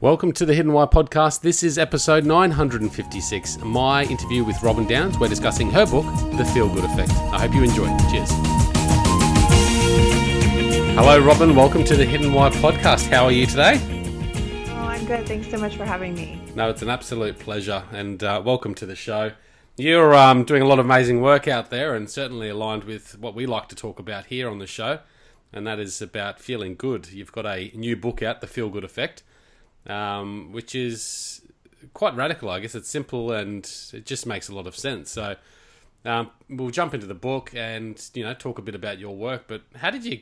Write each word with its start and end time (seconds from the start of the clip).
Welcome 0.00 0.30
to 0.34 0.46
the 0.46 0.54
Hidden 0.54 0.72
Why 0.72 0.86
podcast. 0.86 1.40
This 1.40 1.64
is 1.64 1.76
episode 1.76 2.24
956. 2.24 3.58
My 3.64 4.04
interview 4.04 4.44
with 4.44 4.62
Robyn 4.62 4.86
Downs. 4.86 5.18
We're 5.18 5.26
discussing 5.26 5.72
her 5.72 5.84
book, 5.86 6.04
The 6.36 6.44
Feel 6.44 6.72
Good 6.72 6.84
Effect. 6.84 7.10
I 7.10 7.40
hope 7.40 7.52
you 7.52 7.64
enjoy. 7.64 7.88
Cheers. 8.08 8.30
Hello, 10.94 11.18
Robyn. 11.18 11.56
Welcome 11.56 11.82
to 11.82 11.96
the 11.96 12.04
Hidden 12.04 12.32
Why 12.32 12.48
podcast. 12.50 13.08
How 13.08 13.24
are 13.24 13.32
you 13.32 13.44
today? 13.44 13.80
Oh, 14.68 14.86
I'm 14.86 15.04
good. 15.04 15.26
Thanks 15.26 15.50
so 15.50 15.58
much 15.58 15.76
for 15.76 15.84
having 15.84 16.14
me. 16.14 16.40
No, 16.54 16.70
it's 16.70 16.82
an 16.82 16.90
absolute 16.90 17.40
pleasure, 17.40 17.82
and 17.90 18.22
uh, 18.22 18.40
welcome 18.44 18.76
to 18.76 18.86
the 18.86 18.94
show. 18.94 19.32
You're 19.76 20.14
um, 20.14 20.44
doing 20.44 20.62
a 20.62 20.66
lot 20.66 20.78
of 20.78 20.86
amazing 20.86 21.22
work 21.22 21.48
out 21.48 21.70
there, 21.70 21.96
and 21.96 22.08
certainly 22.08 22.48
aligned 22.48 22.84
with 22.84 23.18
what 23.18 23.34
we 23.34 23.46
like 23.46 23.66
to 23.70 23.74
talk 23.74 23.98
about 23.98 24.26
here 24.26 24.48
on 24.48 24.60
the 24.60 24.66
show, 24.68 25.00
and 25.52 25.66
that 25.66 25.80
is 25.80 26.00
about 26.00 26.38
feeling 26.38 26.76
good. 26.76 27.10
You've 27.10 27.32
got 27.32 27.46
a 27.46 27.72
new 27.74 27.96
book 27.96 28.22
out, 28.22 28.40
The 28.40 28.46
Feel 28.46 28.68
Good 28.68 28.84
Effect 28.84 29.24
um, 29.88 30.52
which 30.52 30.74
is 30.74 31.42
quite 31.94 32.14
radical. 32.14 32.50
I 32.50 32.60
guess 32.60 32.74
it's 32.74 32.88
simple 32.88 33.32
and 33.32 33.70
it 33.92 34.06
just 34.06 34.26
makes 34.26 34.48
a 34.48 34.54
lot 34.54 34.66
of 34.66 34.76
sense. 34.76 35.10
So 35.10 35.36
um, 36.04 36.30
we'll 36.48 36.70
jump 36.70 36.94
into 36.94 37.06
the 37.06 37.14
book 37.14 37.52
and 37.54 38.02
you 38.14 38.24
know 38.24 38.34
talk 38.34 38.58
a 38.58 38.62
bit 38.62 38.74
about 38.74 38.98
your 38.98 39.16
work. 39.16 39.44
But 39.46 39.62
how 39.76 39.90
did 39.90 40.04
you 40.04 40.20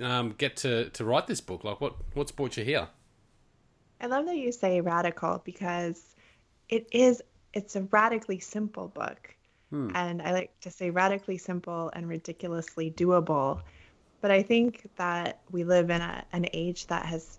um, 0.00 0.34
get 0.38 0.56
to, 0.58 0.90
to 0.90 1.04
write 1.04 1.26
this 1.26 1.40
book? 1.40 1.64
Like 1.64 1.80
what 1.80 1.94
what's 2.14 2.32
brought 2.32 2.56
you 2.56 2.64
here? 2.64 2.88
I 4.00 4.06
love 4.06 4.26
that 4.26 4.36
you 4.36 4.52
say 4.52 4.80
radical 4.80 5.40
because 5.44 6.14
it 6.68 6.88
is 6.92 7.22
it's 7.52 7.76
a 7.76 7.82
radically 7.82 8.40
simple 8.40 8.88
book. 8.88 9.34
Hmm. 9.70 9.90
And 9.94 10.22
I 10.22 10.32
like 10.32 10.58
to 10.60 10.70
say 10.70 10.90
radically 10.90 11.38
simple 11.38 11.90
and 11.94 12.08
ridiculously 12.08 12.90
doable. 12.90 13.62
But 14.20 14.30
I 14.30 14.42
think 14.42 14.88
that 14.96 15.40
we 15.50 15.64
live 15.64 15.90
in 15.90 16.00
a, 16.00 16.24
an 16.32 16.46
age 16.52 16.86
that 16.86 17.06
has 17.06 17.38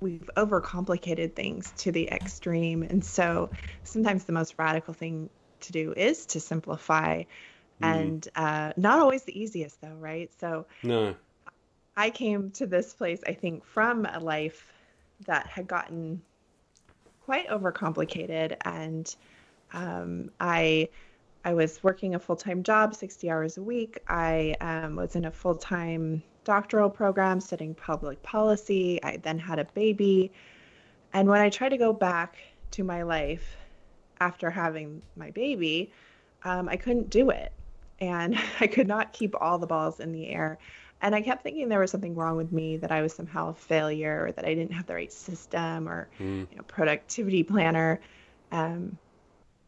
we've 0.00 0.28
overcomplicated 0.36 1.34
things 1.34 1.72
to 1.78 1.92
the 1.92 2.08
extreme. 2.10 2.82
And 2.82 3.04
so 3.04 3.50
sometimes 3.82 4.24
the 4.24 4.32
most 4.32 4.54
radical 4.58 4.94
thing 4.94 5.30
to 5.60 5.72
do 5.72 5.94
is 5.96 6.26
to 6.26 6.40
simplify 6.40 7.22
mm. 7.22 7.24
and 7.80 8.28
uh, 8.36 8.72
not 8.76 8.98
always 8.98 9.22
the 9.22 9.38
easiest 9.38 9.80
though, 9.80 9.96
right? 9.98 10.30
So 10.40 10.66
no. 10.82 11.14
I 11.96 12.10
came 12.10 12.50
to 12.52 12.66
this 12.66 12.92
place, 12.92 13.20
I 13.26 13.34
think, 13.34 13.64
from 13.64 14.04
a 14.04 14.18
life 14.18 14.66
that 15.26 15.46
had 15.46 15.68
gotten 15.68 16.22
quite 17.24 17.48
overcomplicated 17.48 18.56
and 18.64 19.14
um, 19.72 20.30
I 20.40 20.88
I 21.44 21.52
was 21.52 21.82
working 21.82 22.14
a 22.14 22.18
full 22.18 22.36
time 22.36 22.62
job, 22.62 22.94
60 22.94 23.30
hours 23.30 23.58
a 23.58 23.62
week. 23.62 24.00
I 24.08 24.54
um, 24.60 24.96
was 24.96 25.14
in 25.14 25.26
a 25.26 25.30
full 25.30 25.56
time 25.56 26.22
doctoral 26.44 26.90
program 26.90 27.40
studying 27.40 27.74
public 27.74 28.22
policy. 28.22 29.02
I 29.02 29.16
then 29.16 29.38
had 29.38 29.58
a 29.58 29.64
baby. 29.64 30.32
And 31.12 31.28
when 31.28 31.40
I 31.40 31.50
tried 31.50 31.70
to 31.70 31.78
go 31.78 31.92
back 31.92 32.36
to 32.72 32.84
my 32.84 33.02
life 33.02 33.56
after 34.20 34.50
having 34.50 35.02
my 35.16 35.30
baby, 35.30 35.92
um, 36.44 36.68
I 36.68 36.76
couldn't 36.76 37.10
do 37.10 37.30
it. 37.30 37.52
And 38.00 38.38
I 38.60 38.66
could 38.66 38.88
not 38.88 39.12
keep 39.12 39.34
all 39.40 39.58
the 39.58 39.66
balls 39.66 40.00
in 40.00 40.12
the 40.12 40.28
air. 40.28 40.58
And 41.02 41.14
I 41.14 41.20
kept 41.20 41.42
thinking 41.42 41.68
there 41.68 41.80
was 41.80 41.90
something 41.90 42.14
wrong 42.14 42.36
with 42.36 42.50
me, 42.50 42.78
that 42.78 42.90
I 42.90 43.02
was 43.02 43.12
somehow 43.12 43.50
a 43.50 43.54
failure, 43.54 44.26
or 44.26 44.32
that 44.32 44.44
I 44.44 44.54
didn't 44.54 44.72
have 44.72 44.86
the 44.86 44.94
right 44.94 45.12
system 45.12 45.88
or 45.88 46.08
mm. 46.18 46.46
you 46.50 46.56
know, 46.56 46.62
productivity 46.62 47.42
planner. 47.42 48.00
Um, 48.50 48.96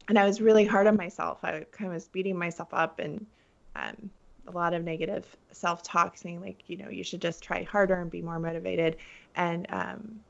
and 0.08 0.18
I 0.18 0.24
was 0.24 0.40
really 0.40 0.64
hard 0.64 0.86
on 0.86 0.96
myself. 0.96 1.40
I 1.42 1.66
kind 1.72 1.88
of 1.88 1.94
was 1.94 2.08
beating 2.08 2.38
myself 2.38 2.68
up 2.72 3.00
and 3.00 3.26
um, 3.74 4.10
lot 4.56 4.74
of 4.74 4.84
negative 4.84 5.24
self-talk 5.52 6.16
saying 6.16 6.40
like 6.40 6.62
you 6.66 6.76
know 6.76 6.88
you 6.88 7.04
should 7.04 7.20
just 7.20 7.42
try 7.42 7.62
harder 7.62 7.94
and 7.94 8.10
be 8.10 8.22
more 8.22 8.38
motivated. 8.38 8.96
And 9.34 9.66
um, 9.70 10.20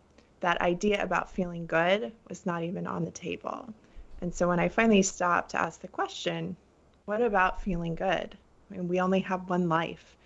that 0.40 0.60
idea 0.60 1.02
about 1.02 1.30
feeling 1.30 1.66
good 1.66 2.12
was 2.28 2.44
not 2.44 2.62
even 2.62 2.86
on 2.86 3.04
the 3.04 3.10
table. 3.10 3.72
And 4.20 4.34
so 4.34 4.48
when 4.48 4.60
i 4.60 4.68
finally 4.68 5.02
stopped 5.02 5.50
to 5.50 5.60
ask 5.60 5.80
the 5.80 5.88
question 5.88 6.56
what 7.04 7.22
about 7.22 7.62
feeling 7.62 7.94
good? 7.94 8.36
I 8.70 8.74
mean 8.74 8.88
we 8.88 9.00
only 9.00 9.20
have 9.20 9.48
one 9.48 9.68
life. 9.68 10.16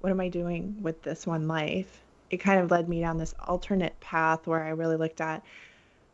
What 0.00 0.10
am 0.10 0.20
i 0.20 0.28
doing 0.28 0.76
with 0.82 1.02
this 1.02 1.26
one 1.26 1.48
life? 1.48 2.02
It 2.30 2.38
kind 2.38 2.60
of 2.60 2.70
led 2.70 2.88
me 2.88 3.00
down 3.00 3.16
this 3.16 3.34
alternate 3.46 3.98
path 4.00 4.46
where 4.46 4.62
i 4.62 4.70
really 4.70 4.96
looked 4.96 5.20
at 5.20 5.42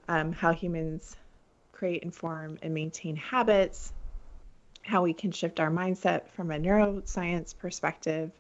um, 0.09 0.33
how 0.33 0.53
humans 0.53 1.17
create 1.73 2.03
inform 2.03 2.59
and 2.63 2.73
maintain 2.73 3.17
habits 3.17 3.93
how 4.85 5.03
we 5.03 5.13
can 5.13 5.33
shift 5.33 5.61
our 5.61 5.71
mindset 5.71 6.29
from 6.31 6.51
a 6.51 6.59
neuroscience 6.59 7.57
perspective, 7.57 8.31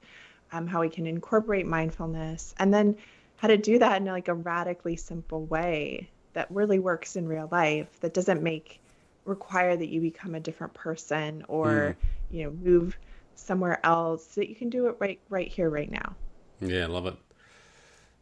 um, 0.52 0.66
how 0.66 0.80
we 0.80 0.88
can 0.88 1.06
incorporate 1.06 1.66
mindfulness, 1.66 2.54
and 2.58 2.72
then 2.72 2.96
how 3.36 3.48
to 3.48 3.56
do 3.56 3.78
that 3.78 4.00
in 4.00 4.06
like 4.06 4.28
a 4.28 4.34
radically 4.34 4.96
simple 4.96 5.44
way 5.46 6.08
that 6.34 6.50
really 6.50 6.78
works 6.78 7.16
in 7.16 7.26
real 7.26 7.48
life 7.50 7.88
that 8.00 8.14
doesn't 8.14 8.42
make 8.42 8.80
require 9.24 9.76
that 9.76 9.88
you 9.88 10.00
become 10.00 10.34
a 10.34 10.40
different 10.40 10.74
person 10.74 11.44
or 11.48 11.96
mm. 11.98 12.06
you 12.30 12.44
know 12.44 12.50
move 12.50 12.96
somewhere 13.34 13.80
else 13.84 14.26
that 14.34 14.48
you 14.48 14.54
can 14.54 14.68
do 14.68 14.86
it 14.86 14.96
right 14.98 15.18
right 15.30 15.48
here 15.48 15.70
right 15.70 15.90
now 15.90 16.14
yeah 16.60 16.86
love 16.86 17.06
it 17.06 17.16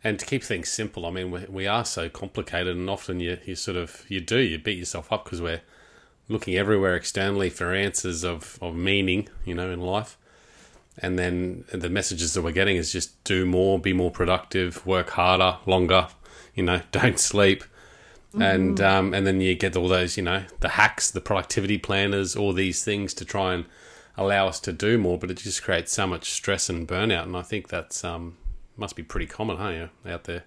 and 0.04 0.18
to 0.18 0.26
keep 0.26 0.42
things 0.42 0.68
simple 0.68 1.04
i 1.04 1.10
mean 1.10 1.30
we, 1.30 1.44
we 1.48 1.66
are 1.66 1.84
so 1.84 2.08
complicated 2.08 2.76
and 2.76 2.88
often 2.88 3.18
you, 3.20 3.36
you 3.44 3.54
sort 3.54 3.76
of 3.76 4.04
you 4.08 4.20
do 4.20 4.38
you 4.38 4.58
beat 4.58 4.78
yourself 4.78 5.12
up 5.12 5.24
because 5.24 5.40
we're 5.42 5.62
looking 6.28 6.54
everywhere 6.56 6.96
externally 6.96 7.50
for 7.50 7.72
answers 7.72 8.24
of, 8.24 8.58
of 8.60 8.74
meaning, 8.74 9.28
you 9.44 9.54
know, 9.54 9.70
in 9.70 9.80
life. 9.80 10.16
And 10.98 11.18
then 11.18 11.64
the 11.72 11.88
messages 11.88 12.34
that 12.34 12.42
we're 12.42 12.52
getting 12.52 12.76
is 12.76 12.92
just 12.92 13.22
do 13.24 13.46
more, 13.46 13.78
be 13.78 13.92
more 13.92 14.10
productive, 14.10 14.84
work 14.86 15.10
harder, 15.10 15.58
longer, 15.66 16.08
you 16.54 16.62
know, 16.62 16.82
don't 16.92 17.18
sleep. 17.18 17.64
Mm-hmm. 18.34 18.42
And 18.42 18.80
um, 18.80 19.14
and 19.14 19.26
then 19.26 19.42
you 19.42 19.54
get 19.54 19.76
all 19.76 19.88
those, 19.88 20.16
you 20.16 20.22
know, 20.22 20.44
the 20.60 20.70
hacks, 20.70 21.10
the 21.10 21.20
productivity 21.20 21.76
planners, 21.76 22.34
all 22.34 22.54
these 22.54 22.82
things 22.82 23.12
to 23.14 23.26
try 23.26 23.52
and 23.52 23.66
allow 24.16 24.46
us 24.46 24.58
to 24.60 24.72
do 24.72 24.96
more, 24.96 25.18
but 25.18 25.30
it 25.30 25.38
just 25.38 25.62
creates 25.62 25.92
so 25.92 26.06
much 26.06 26.30
stress 26.30 26.70
and 26.70 26.88
burnout. 26.88 27.24
And 27.24 27.36
I 27.36 27.42
think 27.42 27.68
that's 27.68 28.04
um, 28.04 28.36
must 28.76 28.96
be 28.96 29.02
pretty 29.02 29.26
common, 29.26 29.58
huh, 29.58 29.88
out 30.10 30.24
there 30.24 30.44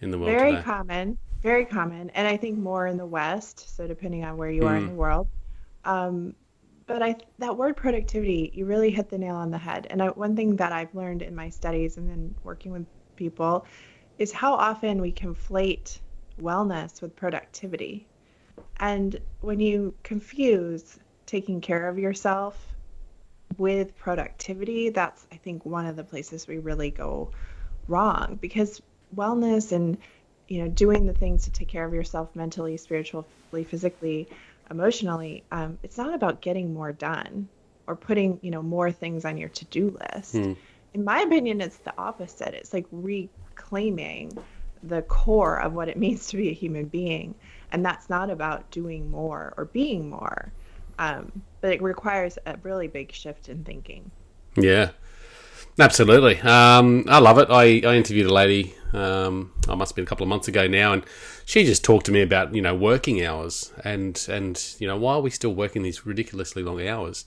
in 0.00 0.10
the 0.10 0.18
world. 0.18 0.36
Very 0.36 0.52
today. 0.52 0.62
common 0.62 1.18
very 1.42 1.64
common, 1.64 2.10
and 2.10 2.26
I 2.26 2.36
think 2.36 2.58
more 2.58 2.86
in 2.86 2.96
the 2.96 3.06
West. 3.06 3.76
So 3.76 3.86
depending 3.86 4.24
on 4.24 4.36
where 4.36 4.50
you 4.50 4.62
mm. 4.62 4.70
are 4.70 4.76
in 4.76 4.86
the 4.86 4.92
mm. 4.92 4.96
world, 4.96 5.28
um, 5.84 6.34
but 6.86 7.02
I 7.02 7.16
that 7.38 7.56
word 7.56 7.76
productivity, 7.76 8.50
you 8.54 8.64
really 8.66 8.90
hit 8.90 9.08
the 9.10 9.18
nail 9.18 9.36
on 9.36 9.50
the 9.50 9.58
head. 9.58 9.86
And 9.90 10.02
I, 10.02 10.08
one 10.08 10.36
thing 10.36 10.56
that 10.56 10.72
I've 10.72 10.94
learned 10.94 11.22
in 11.22 11.34
my 11.34 11.48
studies 11.50 11.96
and 11.96 12.08
then 12.08 12.34
working 12.44 12.72
with 12.72 12.86
people 13.16 13.66
is 14.18 14.32
how 14.32 14.54
often 14.54 15.00
we 15.00 15.12
conflate 15.12 15.98
wellness 16.40 17.02
with 17.02 17.14
productivity. 17.16 18.06
And 18.78 19.18
when 19.40 19.60
you 19.60 19.94
confuse 20.02 20.98
taking 21.26 21.60
care 21.60 21.88
of 21.88 21.98
yourself 21.98 22.74
with 23.58 23.96
productivity, 23.96 24.90
that's 24.90 25.26
I 25.32 25.36
think 25.36 25.64
one 25.64 25.86
of 25.86 25.96
the 25.96 26.04
places 26.04 26.46
we 26.46 26.58
really 26.58 26.90
go 26.90 27.30
wrong 27.88 28.38
because 28.40 28.80
wellness 29.14 29.72
and 29.72 29.98
you 30.52 30.58
know, 30.58 30.68
doing 30.68 31.06
the 31.06 31.14
things 31.14 31.44
to 31.44 31.50
take 31.50 31.68
care 31.68 31.82
of 31.82 31.94
yourself 31.94 32.36
mentally, 32.36 32.76
spiritually, 32.76 33.24
physically, 33.64 34.28
emotionally, 34.70 35.44
um, 35.50 35.78
it's 35.82 35.96
not 35.96 36.12
about 36.12 36.42
getting 36.42 36.74
more 36.74 36.92
done 36.92 37.48
or 37.86 37.96
putting, 37.96 38.38
you 38.42 38.50
know, 38.50 38.62
more 38.62 38.92
things 38.92 39.24
on 39.24 39.38
your 39.38 39.48
to-do 39.48 39.96
list. 40.14 40.36
Hmm. 40.36 40.52
In 40.92 41.04
my 41.04 41.20
opinion, 41.20 41.62
it's 41.62 41.78
the 41.78 41.94
opposite. 41.96 42.52
It's 42.52 42.74
like 42.74 42.84
reclaiming 42.92 44.36
the 44.82 45.00
core 45.00 45.58
of 45.58 45.72
what 45.72 45.88
it 45.88 45.96
means 46.04 46.26
to 46.26 46.36
be 46.36 46.50
a 46.50 46.52
human 46.52 46.84
being. 46.84 47.34
And 47.70 47.82
that's 47.82 48.10
not 48.10 48.28
about 48.28 48.70
doing 48.70 49.10
more 49.10 49.54
or 49.56 49.64
being 49.64 50.10
more. 50.10 50.52
Um, 50.98 51.32
but 51.62 51.72
it 51.72 51.80
requires 51.80 52.36
a 52.44 52.58
really 52.62 52.88
big 52.88 53.10
shift 53.12 53.48
in 53.48 53.64
thinking. 53.64 54.10
Yeah, 54.56 54.90
absolutely. 55.78 56.40
Um, 56.40 57.04
I 57.08 57.18
love 57.18 57.38
it. 57.38 57.48
I, 57.50 57.82
I 57.86 57.96
interviewed 57.96 58.26
a 58.26 58.32
lady 58.32 58.74
um, 58.92 59.52
I 59.68 59.74
must 59.74 59.92
have 59.92 59.96
been 59.96 60.04
a 60.04 60.08
couple 60.08 60.24
of 60.24 60.28
months 60.28 60.48
ago 60.48 60.66
now, 60.66 60.92
and 60.92 61.04
she 61.44 61.64
just 61.64 61.84
talked 61.84 62.06
to 62.06 62.12
me 62.12 62.22
about 62.22 62.54
you 62.54 62.62
know 62.62 62.74
working 62.74 63.24
hours 63.24 63.72
and 63.84 64.24
and 64.28 64.74
you 64.78 64.86
know 64.86 64.96
why 64.96 65.14
are 65.14 65.20
we 65.20 65.30
still 65.30 65.54
working 65.54 65.82
these 65.82 66.06
ridiculously 66.06 66.62
long 66.62 66.86
hours? 66.86 67.24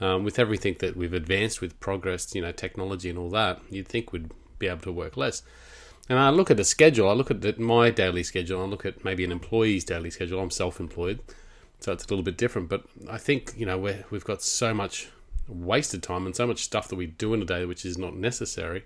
Um, 0.00 0.22
with 0.22 0.38
everything 0.38 0.76
that 0.78 0.96
we've 0.96 1.12
advanced 1.12 1.60
with 1.60 1.78
progress, 1.80 2.32
you 2.32 2.40
know, 2.40 2.52
technology 2.52 3.10
and 3.10 3.18
all 3.18 3.30
that, 3.30 3.60
you'd 3.68 3.88
think 3.88 4.12
we'd 4.12 4.30
be 4.60 4.68
able 4.68 4.82
to 4.82 4.92
work 4.92 5.16
less. 5.16 5.42
And 6.08 6.20
I 6.20 6.30
look 6.30 6.52
at 6.52 6.56
the 6.56 6.62
schedule. 6.62 7.08
I 7.08 7.14
look 7.14 7.32
at 7.32 7.58
my 7.58 7.90
daily 7.90 8.22
schedule. 8.22 8.62
I 8.62 8.66
look 8.66 8.86
at 8.86 9.04
maybe 9.04 9.24
an 9.24 9.32
employee's 9.32 9.82
daily 9.82 10.10
schedule. 10.10 10.38
I'm 10.40 10.52
self-employed, 10.52 11.18
so 11.80 11.90
it's 11.90 12.04
a 12.04 12.08
little 12.08 12.22
bit 12.22 12.36
different. 12.36 12.68
But 12.68 12.84
I 13.10 13.18
think 13.18 13.54
you 13.56 13.66
know 13.66 13.78
we 13.78 13.96
we've 14.10 14.24
got 14.24 14.42
so 14.42 14.72
much 14.72 15.08
wasted 15.48 16.02
time 16.02 16.26
and 16.26 16.36
so 16.36 16.46
much 16.46 16.62
stuff 16.62 16.88
that 16.88 16.96
we 16.96 17.06
do 17.06 17.34
in 17.34 17.42
a 17.42 17.44
day 17.44 17.64
which 17.64 17.84
is 17.84 17.98
not 17.98 18.14
necessary. 18.14 18.84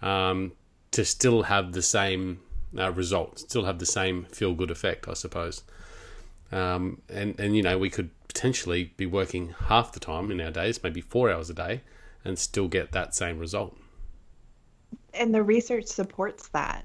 Um, 0.00 0.52
to 0.90 1.04
still 1.04 1.44
have 1.44 1.72
the 1.72 1.82
same 1.82 2.40
uh, 2.76 2.92
result, 2.92 3.38
still 3.38 3.64
have 3.64 3.78
the 3.78 3.86
same 3.86 4.24
feel 4.24 4.54
good 4.54 4.70
effect, 4.70 5.08
I 5.08 5.14
suppose. 5.14 5.62
Um, 6.50 7.00
and 7.08 7.38
and 7.40 7.56
you 7.56 7.62
know 7.62 7.78
we 7.78 7.88
could 7.88 8.10
potentially 8.28 8.92
be 8.96 9.06
working 9.06 9.54
half 9.68 9.92
the 9.92 10.00
time 10.00 10.30
in 10.30 10.40
our 10.40 10.50
days, 10.50 10.82
maybe 10.82 11.00
four 11.00 11.30
hours 11.30 11.50
a 11.50 11.54
day, 11.54 11.82
and 12.24 12.38
still 12.38 12.68
get 12.68 12.92
that 12.92 13.14
same 13.14 13.38
result. 13.38 13.76
And 15.14 15.34
the 15.34 15.42
research 15.42 15.86
supports 15.86 16.48
that. 16.48 16.84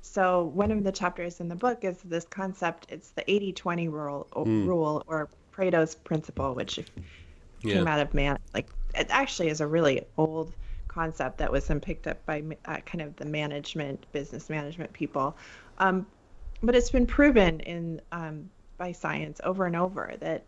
So 0.00 0.44
one 0.54 0.70
of 0.70 0.84
the 0.84 0.92
chapters 0.92 1.40
in 1.40 1.48
the 1.48 1.54
book 1.54 1.84
is 1.84 1.98
this 2.02 2.24
concept. 2.24 2.86
It's 2.88 3.10
the 3.10 3.22
80-20 3.22 3.90
rule, 3.90 4.26
mm. 4.32 4.66
rule 4.66 5.02
or 5.06 5.28
Pareto's 5.52 5.94
principle, 5.94 6.54
which 6.54 6.78
yeah. 7.66 7.74
came 7.74 7.88
out 7.88 8.00
of 8.00 8.14
man. 8.14 8.38
Like 8.54 8.68
it 8.94 9.06
actually 9.10 9.48
is 9.48 9.60
a 9.60 9.66
really 9.66 10.06
old 10.16 10.52
concept 10.88 11.38
that 11.38 11.52
was 11.52 11.66
then 11.66 11.80
picked 11.80 12.06
up 12.06 12.24
by 12.24 12.42
uh, 12.64 12.78
kind 12.86 13.02
of 13.02 13.14
the 13.16 13.24
management, 13.24 14.06
business 14.12 14.48
management 14.48 14.92
people. 14.92 15.36
Um, 15.78 16.06
but 16.62 16.74
it's 16.74 16.90
been 16.90 17.06
proven 17.06 17.60
in 17.60 18.00
um, 18.12 18.48
by 18.78 18.92
science 18.92 19.40
over 19.44 19.66
and 19.66 19.76
over 19.76 20.14
that 20.20 20.44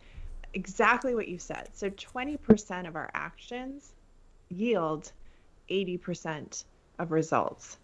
exactly 0.54 1.14
what 1.14 1.28
you 1.28 1.38
said. 1.38 1.68
So 1.74 1.90
20% 1.90 2.88
of 2.88 2.96
our 2.96 3.10
actions 3.14 3.92
yield 4.48 5.12
80% 5.70 6.64
of 6.98 7.12
results, 7.12 7.76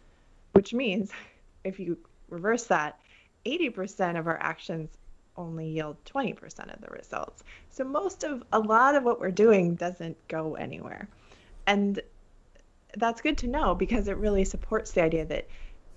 which 0.52 0.72
means 0.72 1.10
if 1.64 1.78
you 1.78 1.98
reverse 2.28 2.64
that, 2.64 2.98
80% 3.46 4.18
of 4.18 4.26
our 4.26 4.38
actions 4.40 4.90
only 5.36 5.68
yield 5.68 5.96
20% 6.04 6.74
of 6.74 6.80
the 6.80 6.88
results. 6.90 7.42
So 7.70 7.84
most 7.84 8.24
of 8.24 8.42
a 8.52 8.58
lot 8.58 8.94
of 8.94 9.04
what 9.04 9.20
we're 9.20 9.30
doing 9.30 9.74
doesn't 9.74 10.16
go 10.28 10.54
anywhere. 10.54 11.08
And 11.66 12.00
that's 12.96 13.20
good 13.20 13.38
to 13.38 13.48
know 13.48 13.74
because 13.74 14.08
it 14.08 14.16
really 14.16 14.44
supports 14.44 14.92
the 14.92 15.02
idea 15.02 15.24
that 15.26 15.48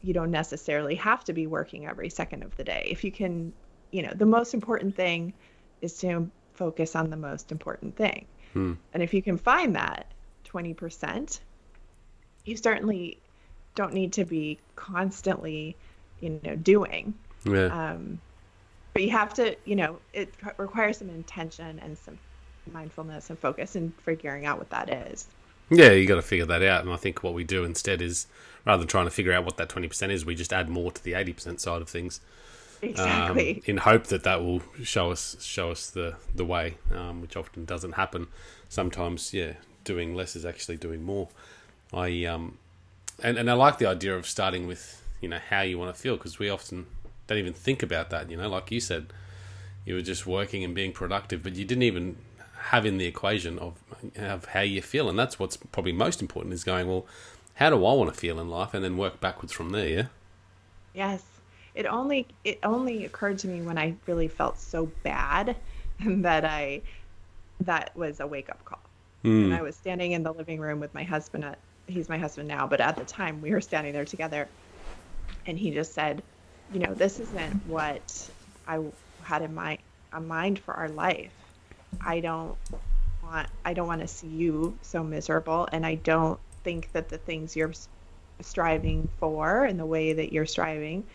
you 0.02 0.14
don't 0.14 0.32
necessarily 0.32 0.96
have 0.96 1.24
to 1.26 1.34
be 1.34 1.48
working 1.48 1.88
every 1.88 2.10
second 2.10 2.44
of 2.44 2.56
the 2.58 2.64
day. 2.64 2.88
If 2.90 3.04
you 3.04 3.12
can, 3.12 3.54
you 3.92 4.04
know, 4.04 4.14
the 4.16 4.26
most 4.26 4.54
important 4.54 4.96
thing 4.96 5.34
is 5.82 5.98
to 6.00 6.30
focus 6.54 6.96
on 6.96 7.10
the 7.10 7.18
most 7.18 7.52
important 7.52 7.96
thing. 7.96 8.26
Hmm. 8.54 8.74
And 8.94 9.04
if 9.04 9.14
you 9.14 9.22
can 9.22 9.38
find 9.38 9.76
that 9.76 10.12
20%, 10.46 11.40
you 12.46 12.58
certainly 12.58 13.20
don't 13.76 13.94
need 13.94 14.14
to 14.14 14.26
be 14.26 14.58
constantly, 14.76 15.76
you 16.20 16.40
know, 16.44 16.56
doing. 16.56 17.14
Yeah. 17.46 17.92
Um, 17.92 18.20
but 18.98 19.04
you 19.04 19.12
have 19.12 19.32
to, 19.36 19.56
you 19.64 19.76
know, 19.76 20.00
it 20.12 20.34
requires 20.58 20.98
some 20.98 21.10
intention 21.12 21.80
and 21.84 21.96
some 21.96 22.18
mindfulness 22.74 23.30
and 23.30 23.38
focus 23.38 23.76
and 23.76 23.94
figuring 24.02 24.48
out 24.48 24.58
what 24.58 24.72
that 24.72 24.90
is. 24.90 25.28
Yeah, 25.70 25.92
you 25.92 26.08
got 26.08 26.16
to 26.16 26.24
figure 26.24 26.48
that 26.48 26.64
out. 26.64 26.84
And 26.84 26.92
I 26.92 26.96
think 26.96 27.22
what 27.22 27.36
we 27.36 27.44
do 27.44 27.64
instead 27.64 28.02
is 28.02 28.26
rather 28.66 28.80
than 28.80 28.88
trying 28.88 29.06
to 29.06 29.12
figure 29.12 29.34
out 29.34 29.46
what 29.46 29.58
that 29.58 29.70
20% 29.70 30.10
is, 30.10 30.26
we 30.26 30.34
just 30.34 30.52
add 30.52 30.68
more 30.68 30.92
to 30.92 31.04
the 31.04 31.12
80% 31.12 31.60
side 31.60 31.84
of 31.84 31.88
things. 31.88 32.22
Exactly. 32.82 33.58
Um, 33.58 33.62
in 33.68 33.78
hope 33.78 34.06
that 34.06 34.24
that 34.24 34.42
will 34.44 34.64
show 34.82 35.12
us 35.12 35.38
show 35.42 35.70
us 35.70 35.92
the 35.92 36.16
the 36.34 36.46
way, 36.46 36.78
um, 36.92 37.22
which 37.22 37.38
often 37.38 37.66
doesn't 37.66 37.92
happen. 37.92 38.26
Sometimes, 38.68 39.32
yeah, 39.32 39.54
doing 39.84 40.16
less 40.16 40.36
is 40.36 40.44
actually 40.44 40.78
doing 40.78 41.04
more. 41.04 41.28
I 41.94 42.26
um, 42.26 42.58
and 43.22 43.38
and 43.38 43.48
I 43.48 43.54
like 43.54 43.78
the 43.78 43.88
idea 43.88 44.16
of 44.16 44.28
starting 44.28 44.66
with 44.66 45.04
you 45.22 45.30
know 45.30 45.40
how 45.50 45.62
you 45.62 45.78
want 45.78 45.96
to 45.96 46.02
feel 46.02 46.18
because 46.18 46.40
we 46.40 46.50
often 46.50 46.88
don't 47.28 47.38
even 47.38 47.54
think 47.54 47.84
about 47.84 48.10
that. 48.10 48.30
You 48.32 48.38
know, 48.38 48.50
like 48.50 48.72
you 48.72 48.80
said, 48.80 49.08
you 49.86 49.96
were 49.96 50.02
just 50.02 50.26
working 50.26 50.64
and 50.64 50.74
being 50.74 50.92
productive, 50.92 51.44
but 51.44 51.56
you 51.56 51.66
didn't 51.66 51.84
even 51.84 52.18
have 52.70 52.86
in 52.86 52.98
the 52.98 53.06
equation 53.06 53.60
of 53.60 53.76
of 54.18 54.46
how 54.46 54.62
you 54.62 54.82
feel, 54.82 55.10
and 55.10 55.18
that's 55.18 55.40
what's 55.40 55.58
probably 55.58 55.92
most 55.92 56.22
important 56.22 56.54
is 56.54 56.64
going 56.64 56.88
well. 56.88 57.06
How 57.56 57.70
do 57.70 57.78
I 57.78 57.94
want 57.94 58.14
to 58.14 58.20
feel 58.20 58.40
in 58.40 58.50
life, 58.50 58.74
and 58.74 58.84
then 58.84 58.98
work 58.98 59.20
backwards 59.20 59.52
from 59.52 59.72
there. 59.72 59.88
Yeah. 59.88 60.06
Yes, 60.94 61.24
it 61.76 61.86
only 61.86 62.28
it 62.44 62.60
only 62.64 63.06
occurred 63.06 63.38
to 63.40 63.48
me 63.48 63.62
when 63.62 63.78
I 63.78 63.96
really 64.08 64.28
felt 64.28 64.60
so 64.60 64.92
bad 65.04 65.56
and 66.00 66.26
that 66.26 66.44
I 66.44 66.82
that 67.62 67.96
was 67.96 68.20
a 68.20 68.28
wake 68.28 68.50
up 68.50 68.64
call. 68.66 68.80
Mm. 69.24 69.46
And 69.46 69.54
I 69.54 69.62
was 69.62 69.76
standing 69.76 70.12
in 70.12 70.24
the 70.24 70.34
living 70.34 70.60
room 70.60 70.80
with 70.80 70.94
my 70.94 71.04
husband. 71.04 71.46
At, 71.46 71.60
he's 71.88 72.10
my 72.10 72.18
husband 72.18 72.48
now, 72.48 72.68
but 72.68 72.82
at 72.82 72.98
the 72.98 73.06
time 73.06 73.42
we 73.42 73.52
were 73.52 73.62
standing 73.62 73.94
there 73.94 74.06
together, 74.06 74.48
and 75.46 75.58
he 75.58 75.72
just 75.72 75.94
said, 75.94 76.22
"You 76.74 76.80
know, 76.80 76.94
this 76.94 77.20
isn't 77.20 77.68
what 77.68 78.30
I 78.68 78.84
had 79.24 79.42
in 79.42 79.54
my 79.56 79.78
a 80.14 80.22
mind 80.22 80.60
for 80.60 80.74
our 80.74 80.90
life. 80.90 81.34
I 82.02 82.20
don't 82.20 82.58
want 83.24 83.48
I 83.66 83.74
don't 83.74 83.88
want 83.88 84.02
to 84.02 84.08
see 84.08 84.28
you 84.28 84.78
so 84.82 85.04
miserable 85.04 85.68
and 85.72 85.86
I 85.86 85.96
don't 85.96 86.40
think 86.64 86.92
that 86.94 87.10
the 87.10 87.18
things 87.18 87.56
you're 87.56 87.74
striving 88.42 89.08
for 89.20 89.64
and 89.66 89.80
the 89.80 89.86
way 89.86 90.14
that 90.14 90.32
you're 90.32 90.46
striving 90.46 91.06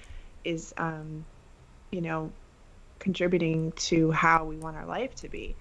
is 0.45 0.75
um, 0.77 1.25
you 1.91 2.01
know 2.01 2.31
contributing 2.99 3.73
to 3.73 4.11
how 4.13 4.45
we 4.45 4.57
want 4.57 4.77
our 4.77 4.87
life 4.87 5.15
to 5.17 5.29
be. 5.29 5.57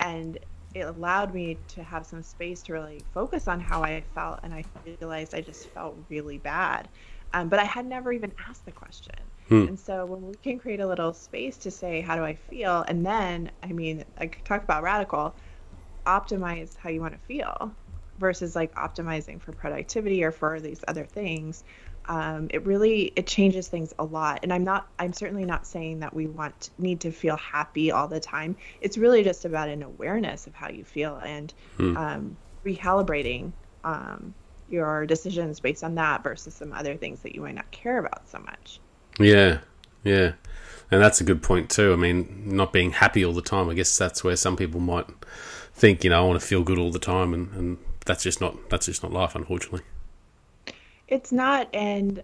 And 0.00 0.38
it 0.74 0.80
allowed 0.80 1.34
me 1.34 1.58
to 1.68 1.82
have 1.82 2.06
some 2.06 2.22
space 2.22 2.62
to 2.62 2.72
really 2.72 3.02
focus 3.12 3.48
on 3.48 3.60
how 3.60 3.82
I 3.82 4.02
felt 4.14 4.40
and 4.42 4.54
I 4.54 4.64
realized 4.84 5.34
I 5.34 5.40
just 5.40 5.66
felt 5.68 5.96
really 6.08 6.38
bad. 6.38 6.88
Um, 7.34 7.48
but 7.48 7.58
I 7.58 7.64
had 7.64 7.84
never 7.84 8.12
even 8.12 8.32
asked 8.48 8.64
the 8.64 8.72
question 8.72 9.14
Hmm. 9.48 9.68
And 9.68 9.80
so 9.80 10.04
when 10.04 10.26
we 10.26 10.34
can 10.42 10.58
create 10.58 10.80
a 10.80 10.86
little 10.86 11.14
space 11.14 11.56
to 11.58 11.70
say, 11.70 12.00
how 12.00 12.16
do 12.16 12.24
I 12.24 12.34
feel? 12.34 12.84
And 12.86 13.04
then, 13.04 13.50
I 13.62 13.72
mean, 13.72 14.04
like 14.20 14.44
talk 14.44 14.62
about 14.62 14.82
radical, 14.82 15.34
optimize 16.06 16.76
how 16.76 16.90
you 16.90 17.00
want 17.00 17.14
to 17.14 17.20
feel 17.20 17.74
versus 18.18 18.54
like 18.56 18.74
optimizing 18.74 19.40
for 19.40 19.52
productivity 19.52 20.22
or 20.24 20.32
for 20.32 20.60
these 20.60 20.84
other 20.88 21.04
things. 21.04 21.64
Um, 22.06 22.48
it 22.50 22.64
really 22.64 23.12
it 23.16 23.26
changes 23.26 23.68
things 23.68 23.92
a 23.98 24.04
lot 24.04 24.40
and 24.42 24.50
i'm 24.50 24.64
not 24.64 24.88
i'm 24.98 25.12
certainly 25.12 25.44
not 25.44 25.66
saying 25.66 26.00
that 26.00 26.14
we 26.14 26.26
want 26.26 26.70
need 26.78 27.02
to 27.02 27.10
feel 27.10 27.36
happy 27.36 27.92
all 27.92 28.08
the 28.08 28.18
time 28.18 28.56
it's 28.80 28.96
really 28.96 29.22
just 29.22 29.44
about 29.44 29.68
an 29.68 29.82
awareness 29.82 30.46
of 30.46 30.54
how 30.54 30.70
you 30.70 30.84
feel 30.84 31.16
and 31.16 31.52
hmm. 31.76 31.94
um, 31.98 32.38
recalibrating 32.64 33.52
um, 33.84 34.32
your 34.70 35.04
decisions 35.04 35.60
based 35.60 35.84
on 35.84 35.96
that 35.96 36.22
versus 36.22 36.54
some 36.54 36.72
other 36.72 36.96
things 36.96 37.20
that 37.20 37.34
you 37.34 37.42
might 37.42 37.56
not 37.56 37.70
care 37.72 37.98
about 37.98 38.26
so 38.26 38.38
much 38.38 38.80
yeah, 39.18 39.58
yeah, 40.04 40.32
and 40.90 41.02
that's 41.02 41.20
a 41.20 41.24
good 41.24 41.42
point 41.42 41.70
too. 41.70 41.92
I 41.92 41.96
mean, 41.96 42.42
not 42.44 42.72
being 42.72 42.92
happy 42.92 43.24
all 43.24 43.32
the 43.32 43.42
time. 43.42 43.68
I 43.68 43.74
guess 43.74 43.96
that's 43.96 44.22
where 44.22 44.36
some 44.36 44.56
people 44.56 44.80
might 44.80 45.06
think, 45.74 46.04
you 46.04 46.10
know, 46.10 46.22
I 46.22 46.26
want 46.26 46.40
to 46.40 46.46
feel 46.46 46.62
good 46.62 46.78
all 46.78 46.90
the 46.90 46.98
time, 46.98 47.34
and, 47.34 47.52
and 47.52 47.78
that's 48.06 48.22
just 48.22 48.40
not 48.40 48.70
that's 48.70 48.86
just 48.86 49.02
not 49.02 49.12
life, 49.12 49.34
unfortunately. 49.34 49.82
It's 51.08 51.32
not, 51.32 51.68
and 51.74 52.22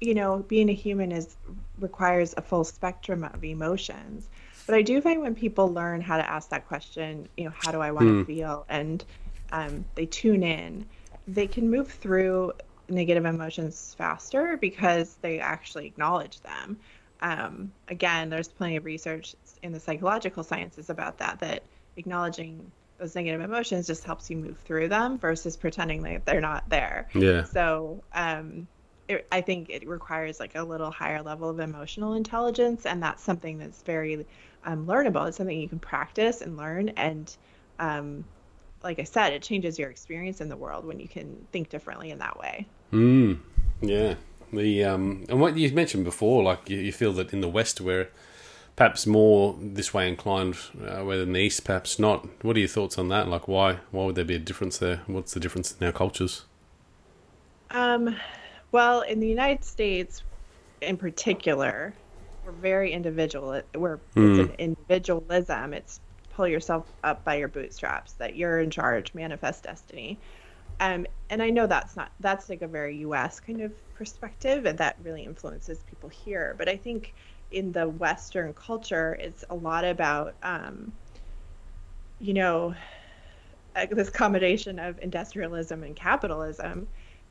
you 0.00 0.14
know, 0.14 0.44
being 0.48 0.68
a 0.68 0.74
human 0.74 1.12
is 1.12 1.36
requires 1.78 2.34
a 2.36 2.42
full 2.42 2.64
spectrum 2.64 3.24
of 3.24 3.44
emotions. 3.44 4.28
But 4.66 4.74
I 4.74 4.82
do 4.82 5.00
find 5.00 5.20
when 5.22 5.34
people 5.34 5.72
learn 5.72 6.00
how 6.00 6.16
to 6.16 6.28
ask 6.28 6.50
that 6.50 6.66
question, 6.66 7.28
you 7.36 7.44
know, 7.44 7.52
how 7.56 7.70
do 7.70 7.80
I 7.80 7.92
want 7.92 8.08
mm. 8.08 8.20
to 8.20 8.24
feel, 8.24 8.66
and 8.68 9.04
um, 9.52 9.84
they 9.94 10.06
tune 10.06 10.42
in, 10.42 10.86
they 11.28 11.46
can 11.46 11.70
move 11.70 11.88
through 11.88 12.52
negative 12.88 13.24
emotions 13.24 13.94
faster 13.98 14.56
because 14.56 15.16
they 15.22 15.40
actually 15.40 15.86
acknowledge 15.86 16.40
them. 16.40 16.78
Um, 17.20 17.72
again, 17.88 18.30
there's 18.30 18.48
plenty 18.48 18.76
of 18.76 18.84
research 18.84 19.34
in 19.62 19.72
the 19.72 19.80
psychological 19.80 20.44
sciences 20.44 20.90
about 20.90 21.18
that, 21.18 21.40
that 21.40 21.62
acknowledging 21.96 22.70
those 22.98 23.14
negative 23.14 23.40
emotions 23.40 23.86
just 23.86 24.04
helps 24.04 24.30
you 24.30 24.36
move 24.36 24.58
through 24.64 24.88
them 24.88 25.18
versus 25.18 25.56
pretending 25.56 26.02
like 26.02 26.24
they're 26.24 26.40
not 26.40 26.68
there. 26.68 27.08
Yeah. 27.14 27.44
So, 27.44 28.02
um, 28.14 28.66
it, 29.08 29.26
I 29.30 29.40
think 29.40 29.70
it 29.70 29.86
requires 29.86 30.40
like 30.40 30.56
a 30.56 30.62
little 30.62 30.90
higher 30.90 31.22
level 31.22 31.48
of 31.48 31.60
emotional 31.60 32.14
intelligence, 32.14 32.86
and 32.86 33.02
that's 33.02 33.22
something 33.22 33.58
that's 33.58 33.82
very 33.82 34.26
um, 34.64 34.86
learnable. 34.86 35.28
It's 35.28 35.36
something 35.36 35.58
you 35.58 35.68
can 35.68 35.78
practice 35.78 36.40
and 36.40 36.56
learn, 36.56 36.90
and 36.90 37.34
um, 37.78 38.24
like 38.82 38.98
I 38.98 39.04
said, 39.04 39.32
it 39.32 39.42
changes 39.42 39.78
your 39.78 39.90
experience 39.90 40.40
in 40.40 40.48
the 40.48 40.56
world 40.56 40.84
when 40.84 40.98
you 40.98 41.08
can 41.08 41.46
think 41.52 41.68
differently 41.68 42.10
in 42.10 42.18
that 42.18 42.38
way. 42.38 42.66
Mm, 42.92 43.38
yeah. 43.80 44.14
The 44.52 44.84
um, 44.84 45.24
and 45.28 45.40
what 45.40 45.56
you 45.56 45.70
mentioned 45.72 46.04
before, 46.04 46.42
like 46.42 46.70
you, 46.70 46.78
you 46.78 46.92
feel 46.92 47.12
that 47.14 47.32
in 47.32 47.40
the 47.40 47.48
West 47.48 47.80
we're 47.80 48.08
perhaps 48.76 49.06
more 49.06 49.56
this 49.60 49.92
way 49.92 50.06
inclined, 50.06 50.56
uh, 50.86 51.02
where 51.02 51.22
in 51.22 51.32
the 51.32 51.40
East 51.40 51.64
perhaps 51.64 51.98
not. 51.98 52.26
What 52.44 52.56
are 52.56 52.60
your 52.60 52.68
thoughts 52.68 52.98
on 52.98 53.08
that? 53.08 53.28
Like, 53.28 53.48
why 53.48 53.80
why 53.90 54.04
would 54.04 54.14
there 54.14 54.24
be 54.24 54.36
a 54.36 54.38
difference 54.38 54.78
there? 54.78 55.02
What's 55.06 55.34
the 55.34 55.40
difference 55.40 55.74
in 55.78 55.86
our 55.86 55.92
cultures? 55.92 56.44
Um, 57.70 58.16
well, 58.72 59.00
in 59.00 59.20
the 59.20 59.28
United 59.28 59.64
States, 59.64 60.22
in 60.80 60.96
particular, 60.96 61.92
we're 62.44 62.52
very 62.52 62.92
individual. 62.92 63.60
We're 63.74 63.98
mm. 64.14 64.38
it's 64.38 64.50
an 64.50 64.56
individualism. 64.58 65.74
It's 65.74 66.00
pull 66.34 66.46
yourself 66.46 66.86
up 67.02 67.24
by 67.24 67.36
your 67.36 67.48
bootstraps. 67.48 68.12
That 68.12 68.36
you're 68.36 68.60
in 68.60 68.70
charge. 68.70 69.12
Manifest 69.14 69.64
destiny. 69.64 70.18
Um, 70.80 71.06
and 71.30 71.42
I 71.42 71.50
know 71.50 71.66
that's 71.66 71.96
not 71.96 72.12
that's 72.20 72.48
like 72.48 72.62
a 72.62 72.68
very 72.68 72.98
U.S. 72.98 73.40
kind 73.40 73.62
of 73.62 73.72
perspective, 73.94 74.66
and 74.66 74.78
that 74.78 74.96
really 75.02 75.24
influences 75.24 75.78
people 75.88 76.08
here. 76.08 76.54
But 76.58 76.68
I 76.68 76.76
think 76.76 77.14
in 77.50 77.72
the 77.72 77.88
Western 77.88 78.52
culture, 78.54 79.16
it's 79.20 79.44
a 79.48 79.54
lot 79.54 79.84
about, 79.84 80.34
um, 80.42 80.92
you 82.20 82.34
know, 82.34 82.74
this 83.90 84.10
combination 84.10 84.78
of 84.78 84.98
industrialism 85.00 85.82
and 85.82 85.96
capitalism, 85.96 86.86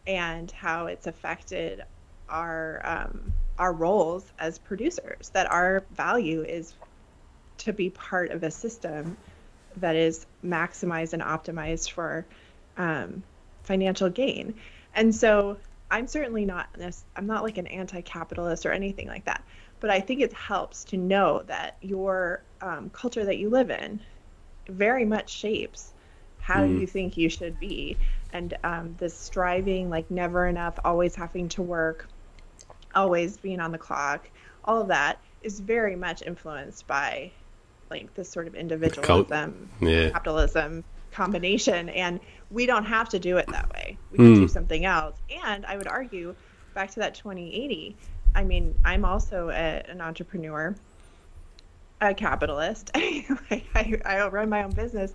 and 0.08 0.51
how 0.51 0.88
it's 0.88 1.08
affected 1.08 1.84
our 2.30 2.82
um, 2.84 3.34
our 3.58 3.74
roles 3.74 4.25
as 4.39 4.58
producers. 4.58 5.30
That 5.34 5.51
our 5.51 5.84
value 5.92 6.42
is 6.44 6.74
to 7.60 7.74
be 7.74 7.89
part 7.89 8.32
of 8.32 8.44
a 8.44 8.51
system 8.51 9.18
that 9.77 9.96
is 9.96 10.25
maximized 10.44 11.13
and 11.13 11.22
optimized 11.22 11.92
for 11.92 12.25
um, 12.77 13.24
financial 13.63 14.10
gain. 14.10 14.55
And 14.94 15.13
so 15.13 15.58
I'm 15.91 16.08
certainly 16.08 16.46
not 16.46 16.67
this. 16.74 17.03
I'm 17.15 17.27
not 17.27 17.44
like 17.44 17.58
an 17.58 17.67
anti-capitalist 17.67 18.65
or 18.65 18.72
anything 18.72 19.08
like 19.08 19.25
that. 19.25 19.44
But 19.79 19.89
I 19.89 20.00
think 20.00 20.22
it 20.22 20.34
helps 20.34 20.86
to 20.86 20.98
know 20.98 21.44
that 21.48 21.77
your 21.82 22.41
um, 22.62 22.89
culture 22.89 23.25
that 23.25 23.38
you 23.38 23.50
live 23.50 23.70
in 23.70 24.00
very 24.67 25.05
much 25.05 25.29
shapes 25.29 25.91
how 26.39 26.62
mm. 26.62 26.79
you 26.79 26.88
think 26.88 27.17
you 27.17 27.27
should 27.27 27.60
be, 27.60 27.98
and 28.32 28.55
um, 28.63 28.96
this 29.00 29.17
striving, 29.17 29.89
like 29.89 30.10
never 30.12 30.48
enough, 30.48 30.77
always 30.86 31.15
having 31.15 31.50
to 31.50 31.63
work, 31.63 32.08
always 32.94 33.38
being 33.38 33.60
on 33.60 33.72
the 33.72 33.79
clock, 33.79 34.29
all 34.63 34.82
of 34.82 34.89
that 34.89 35.20
is 35.41 35.60
very 35.60 35.96
much 35.96 36.22
influenced 36.22 36.86
by 36.86 37.32
like 37.89 38.13
this 38.13 38.29
sort 38.29 38.46
of 38.46 38.53
individualism, 38.53 39.70
yeah. 39.82 40.10
capitalism 40.10 40.84
combination. 41.15 41.89
And 41.89 42.19
we 42.51 42.65
don't 42.65 42.86
have 42.86 43.10
to 43.10 43.19
do 43.19 43.38
it 43.38 43.48
that 43.48 43.72
way. 43.74 43.98
We 44.12 44.17
can 44.17 44.36
mm. 44.36 44.39
do 44.41 44.48
something 44.48 44.86
else. 44.86 45.17
And 45.43 45.65
I 45.65 45.77
would 45.77 45.88
argue 45.88 46.36
back 46.74 46.91
to 46.91 47.00
that 47.00 47.15
2080. 47.15 47.95
I 48.36 48.43
mean, 48.43 48.75
I'm 48.84 49.05
also 49.05 49.50
a, 49.50 49.84
an 49.88 50.01
entrepreneur, 50.01 50.75
a 52.01 52.13
capitalist. 52.13 52.91
I, 52.95 53.63
I, 53.74 54.01
I, 54.05 54.27
run 54.27 54.50
my 54.50 54.63
own 54.63 54.72
business. 54.72 55.13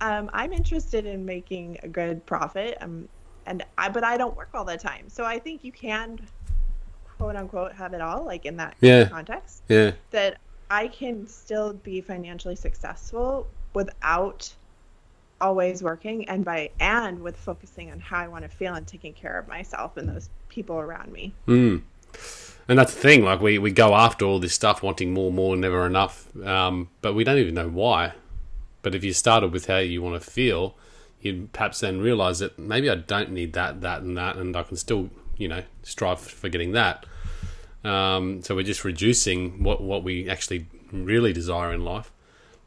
Um, 0.00 0.30
I'm 0.32 0.52
interested 0.52 1.06
in 1.06 1.24
making 1.24 1.78
a 1.82 1.88
good 1.88 2.26
profit. 2.26 2.76
Um, 2.80 3.08
and 3.46 3.64
I, 3.78 3.88
but 3.88 4.04
I 4.04 4.16
don't 4.16 4.36
work 4.36 4.50
all 4.52 4.64
the 4.64 4.76
time. 4.76 5.08
So 5.08 5.24
I 5.24 5.38
think 5.38 5.64
you 5.64 5.72
can 5.72 6.18
quote 7.20 7.36
unquote 7.36 7.72
have 7.72 7.92
it 7.92 8.00
all 8.00 8.24
like 8.24 8.46
in 8.46 8.56
that 8.56 8.74
yeah. 8.80 9.06
context 9.06 9.62
yeah 9.68 9.90
that 10.10 10.38
i 10.70 10.88
can 10.88 11.26
still 11.26 11.74
be 11.74 12.00
financially 12.00 12.56
successful 12.56 13.46
without 13.74 14.50
always 15.40 15.82
working 15.82 16.28
and 16.28 16.44
by 16.44 16.70
and 16.80 17.20
with 17.20 17.36
focusing 17.36 17.90
on 17.90 18.00
how 18.00 18.18
i 18.18 18.28
want 18.28 18.42
to 18.42 18.48
feel 18.48 18.74
and 18.74 18.86
taking 18.86 19.12
care 19.12 19.38
of 19.38 19.48
myself 19.48 19.96
and 19.96 20.08
those 20.08 20.28
people 20.48 20.78
around 20.78 21.12
me 21.12 21.32
mm. 21.46 21.80
and 22.68 22.78
that's 22.78 22.94
the 22.94 23.00
thing 23.00 23.24
like 23.24 23.40
we, 23.40 23.58
we 23.58 23.70
go 23.70 23.94
after 23.94 24.24
all 24.24 24.38
this 24.38 24.54
stuff 24.54 24.82
wanting 24.82 25.12
more 25.12 25.32
more 25.32 25.56
never 25.56 25.86
enough 25.86 26.26
um, 26.44 26.88
but 27.00 27.14
we 27.14 27.24
don't 27.24 27.38
even 27.38 27.54
know 27.54 27.68
why 27.68 28.12
but 28.82 28.94
if 28.94 29.04
you 29.04 29.12
started 29.12 29.52
with 29.52 29.66
how 29.66 29.78
you 29.78 30.02
want 30.02 30.20
to 30.20 30.30
feel 30.30 30.74
you'd 31.20 31.52
perhaps 31.52 31.80
then 31.80 32.00
realize 32.00 32.38
that 32.38 32.58
maybe 32.58 32.88
i 32.88 32.94
don't 32.94 33.30
need 33.30 33.52
that 33.52 33.80
that 33.80 34.02
and 34.02 34.16
that 34.16 34.36
and 34.36 34.56
i 34.56 34.62
can 34.62 34.76
still 34.76 35.10
you 35.40 35.48
know 35.48 35.62
strive 35.82 36.20
for 36.20 36.48
getting 36.48 36.72
that. 36.72 37.06
Um, 37.82 38.42
so 38.42 38.54
we're 38.54 38.62
just 38.62 38.84
reducing 38.84 39.64
what 39.64 39.82
what 39.82 40.04
we 40.04 40.28
actually 40.28 40.66
really 40.92 41.32
desire 41.32 41.72
in 41.72 41.84
life, 41.84 42.12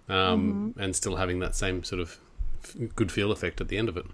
um, 0.10 0.74
mm-hmm. 0.74 0.80
and 0.80 0.96
still 0.96 1.16
having 1.16 1.40
that 1.40 1.56
same 1.56 1.84
sort 1.84 2.02
of 2.02 2.20
good 2.96 3.12
feel 3.12 3.32
effect 3.32 3.62
at 3.62 3.68
the 3.68 3.78
end 3.78 3.90
of 3.90 3.98
it. 3.98 4.06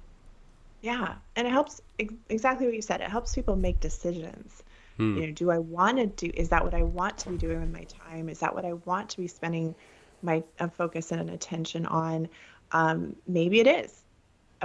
Yeah, 0.82 1.16
and 1.36 1.48
it 1.48 1.52
helps 1.52 1.82
ex- 2.00 2.14
exactly 2.30 2.66
what 2.66 2.76
you 2.76 2.82
said. 2.82 3.02
It 3.02 3.10
helps 3.10 3.36
people 3.36 3.56
make 3.56 3.80
decisions. 3.80 4.64
Hmm. 4.98 5.18
You 5.18 5.28
know, 5.28 5.34
do 5.34 5.52
I 5.52 5.58
want 5.58 5.98
to 5.98 6.08
do? 6.08 6.32
Is 6.34 6.50
that 6.50 6.64
what 6.64 6.74
I 6.74 6.84
want 6.84 7.18
to 7.20 7.30
be 7.30 7.38
doing 7.38 7.60
with 7.60 7.72
my 7.72 7.84
time? 7.84 8.30
Is 8.30 8.40
that 8.40 8.54
what 8.54 8.66
I 8.66 8.74
want 8.74 9.10
to 9.10 9.18
be 9.18 9.28
spending 9.28 9.76
my 10.22 10.44
focus 10.74 11.12
and 11.12 11.30
attention 11.30 11.86
on? 11.86 12.30
Um, 12.72 13.16
maybe 13.28 13.60
it 13.60 13.68
is, 13.68 14.04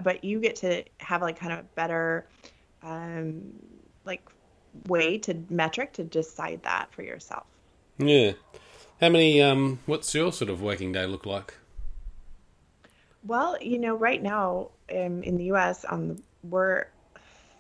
but 0.02 0.24
you 0.24 0.40
get 0.40 0.56
to 0.56 0.84
have 0.98 1.22
like 1.22 1.38
kind 1.38 1.52
of 1.52 1.60
a 1.60 1.64
better 1.74 2.26
um, 2.82 3.42
like 4.04 4.28
way 4.88 5.18
to 5.18 5.36
metric 5.50 5.92
to 5.94 6.04
decide 6.04 6.62
that 6.62 6.92
for 6.92 7.02
yourself. 7.02 7.46
Yeah. 7.98 8.32
How 9.00 9.08
many 9.08 9.42
um 9.42 9.80
what's 9.86 10.14
your 10.14 10.32
sort 10.32 10.50
of 10.50 10.60
working 10.62 10.92
day 10.92 11.06
look 11.06 11.26
like? 11.26 11.54
Well, 13.26 13.56
you 13.60 13.78
know, 13.78 13.94
right 13.94 14.22
now 14.22 14.68
um, 14.90 15.22
in 15.22 15.36
the 15.36 15.44
US 15.52 15.84
um 15.88 16.22
we're 16.42 16.86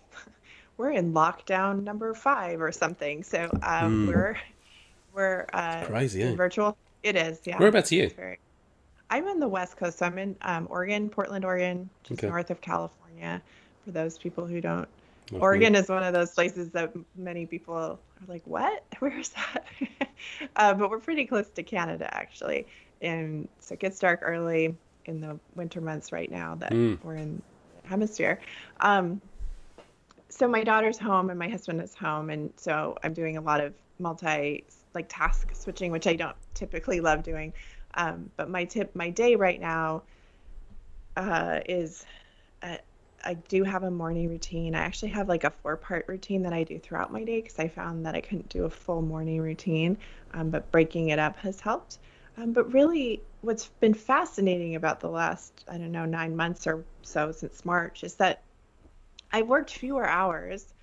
we're 0.76 0.92
in 0.92 1.12
lockdown 1.12 1.82
number 1.82 2.14
5 2.14 2.60
or 2.60 2.72
something. 2.72 3.22
So 3.22 3.44
um 3.62 4.06
mm. 4.06 4.08
we're 4.08 4.36
we're 5.14 5.46
uh 5.52 5.84
crazy, 5.84 6.22
eh? 6.22 6.34
virtual. 6.34 6.76
It 7.02 7.16
is, 7.16 7.40
yeah. 7.44 7.58
Whereabouts 7.58 7.92
are 7.92 7.96
you? 7.96 8.10
Very... 8.10 8.38
I'm 9.10 9.28
in 9.28 9.38
the 9.38 9.48
West 9.48 9.76
Coast. 9.76 9.98
So 9.98 10.06
I'm 10.06 10.18
in 10.18 10.36
um, 10.42 10.66
Oregon, 10.70 11.10
Portland, 11.10 11.44
Oregon, 11.44 11.88
just 12.02 12.20
okay. 12.20 12.28
north 12.28 12.50
of 12.50 12.60
California. 12.60 13.42
For 13.84 13.90
those 13.90 14.16
people 14.16 14.46
who 14.46 14.60
don't. 14.60 14.88
Oregon 15.32 15.74
is 15.74 15.88
one 15.88 16.02
of 16.02 16.12
those 16.12 16.32
places 16.32 16.70
that 16.70 16.92
many 17.16 17.46
people 17.46 17.74
are 17.74 17.98
like, 18.26 18.42
"What? 18.46 18.82
Where's 18.98 19.30
that?" 19.30 19.66
uh, 20.56 20.74
but 20.74 20.90
we're 20.90 20.98
pretty 20.98 21.26
close 21.26 21.48
to 21.50 21.62
Canada, 21.62 22.08
actually, 22.14 22.66
and 23.02 23.48
so 23.60 23.74
it 23.74 23.80
gets 23.80 23.98
dark 23.98 24.20
early 24.22 24.74
in 25.06 25.20
the 25.20 25.38
winter 25.54 25.80
months 25.80 26.12
right 26.12 26.30
now 26.30 26.54
that 26.56 26.72
mm. 26.72 27.02
we're 27.02 27.16
in 27.16 27.42
the 27.82 27.88
hemisphere. 27.88 28.40
Um, 28.80 29.20
so 30.28 30.48
my 30.48 30.64
daughter's 30.64 30.98
home 30.98 31.30
and 31.30 31.38
my 31.38 31.48
husband 31.48 31.80
is 31.80 31.94
home, 31.94 32.30
and 32.30 32.52
so 32.56 32.96
I'm 33.02 33.12
doing 33.12 33.36
a 33.36 33.40
lot 33.40 33.60
of 33.60 33.72
multi 33.98 34.64
like 34.94 35.06
task 35.08 35.54
switching, 35.54 35.90
which 35.92 36.06
I 36.06 36.14
don't 36.14 36.36
typically 36.54 37.00
love 37.00 37.22
doing. 37.22 37.52
Um, 37.94 38.30
but 38.36 38.50
my 38.50 38.64
tip, 38.64 38.94
my 38.94 39.10
day 39.10 39.36
right 39.36 39.60
now 39.60 40.02
uh, 41.16 41.60
is 41.68 42.04
uh, 42.62 42.76
I 43.24 43.34
do 43.34 43.64
have 43.64 43.84
a 43.84 43.90
morning 43.90 44.28
routine. 44.28 44.74
I 44.74 44.80
actually 44.80 45.10
have 45.10 45.28
like 45.28 45.44
a 45.44 45.50
four 45.50 45.76
part 45.76 46.06
routine 46.08 46.42
that 46.42 46.52
I 46.52 46.64
do 46.64 46.78
throughout 46.78 47.12
my 47.12 47.24
day 47.24 47.40
because 47.40 47.58
I 47.58 47.68
found 47.68 48.04
that 48.06 48.14
I 48.14 48.20
couldn't 48.20 48.48
do 48.48 48.64
a 48.64 48.70
full 48.70 49.02
morning 49.02 49.40
routine, 49.40 49.96
um, 50.32 50.50
but 50.50 50.70
breaking 50.70 51.08
it 51.08 51.18
up 51.18 51.36
has 51.38 51.60
helped. 51.60 51.98
Um, 52.36 52.52
but 52.52 52.72
really, 52.72 53.22
what's 53.42 53.66
been 53.80 53.94
fascinating 53.94 54.74
about 54.74 55.00
the 55.00 55.08
last, 55.08 55.64
I 55.68 55.78
don't 55.78 55.92
know, 55.92 56.04
nine 56.04 56.34
months 56.34 56.66
or 56.66 56.84
so 57.02 57.30
since 57.32 57.64
March 57.64 58.02
is 58.02 58.14
that 58.16 58.42
I've 59.32 59.46
worked 59.46 59.70
fewer 59.70 60.06
hours 60.06 60.74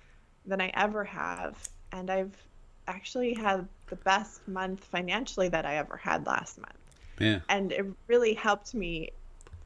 than 0.46 0.60
I 0.60 0.70
ever 0.74 1.04
have. 1.04 1.68
And 1.92 2.10
I've 2.10 2.36
actually 2.88 3.34
had 3.34 3.68
the 3.88 3.96
best 3.96 4.46
month 4.48 4.84
financially 4.84 5.48
that 5.48 5.66
I 5.66 5.76
ever 5.76 5.96
had 5.96 6.26
last 6.26 6.58
month. 6.58 6.72
Yeah. 7.18 7.40
And 7.48 7.72
it 7.72 7.86
really 8.08 8.34
helped 8.34 8.74
me 8.74 9.10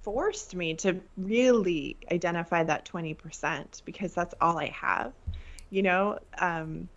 forced 0.07 0.55
me 0.55 0.73
to 0.73 1.01
really 1.17 1.97
identify 2.13 2.63
that 2.63 2.85
20% 2.85 3.83
because 3.85 4.15
that's 4.15 4.37
all 4.41 4.57
I 4.57 4.69
have, 4.69 5.13
you 5.71 5.83
know, 5.83 6.21
um, 6.39 6.89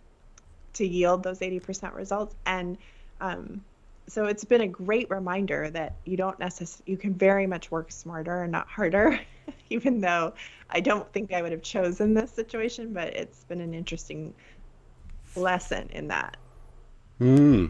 to 0.74 0.86
yield 0.86 1.24
those 1.24 1.40
80% 1.40 1.92
results. 1.92 2.36
And 2.46 2.78
um, 3.20 3.64
so 4.10 4.26
it's 4.26 4.44
been 4.44 4.62
a 4.62 4.68
great 4.68 5.08
reminder 5.10 5.70
that 5.70 5.96
you 6.04 6.16
don't 6.16 6.38
necessarily, 6.38 6.82
you 6.86 6.96
can 6.96 7.14
very 7.14 7.46
much 7.46 7.70
work 7.70 7.92
smarter 7.92 8.42
and 8.42 8.52
not 8.52 8.66
harder, 8.66 9.20
even 9.70 10.00
though 10.00 10.34
I 10.68 10.80
don't 10.80 11.10
think 11.12 11.32
I 11.32 11.42
would 11.42 11.52
have 11.52 11.62
chosen 11.62 12.14
this 12.14 12.30
situation, 12.30 12.92
but 12.92 13.14
it's 13.14 13.44
been 13.44 13.60
an 13.60 13.74
interesting 13.74 14.34
lesson 15.36 15.88
in 15.92 16.08
that. 16.08 16.36
Hmm. 17.18 17.66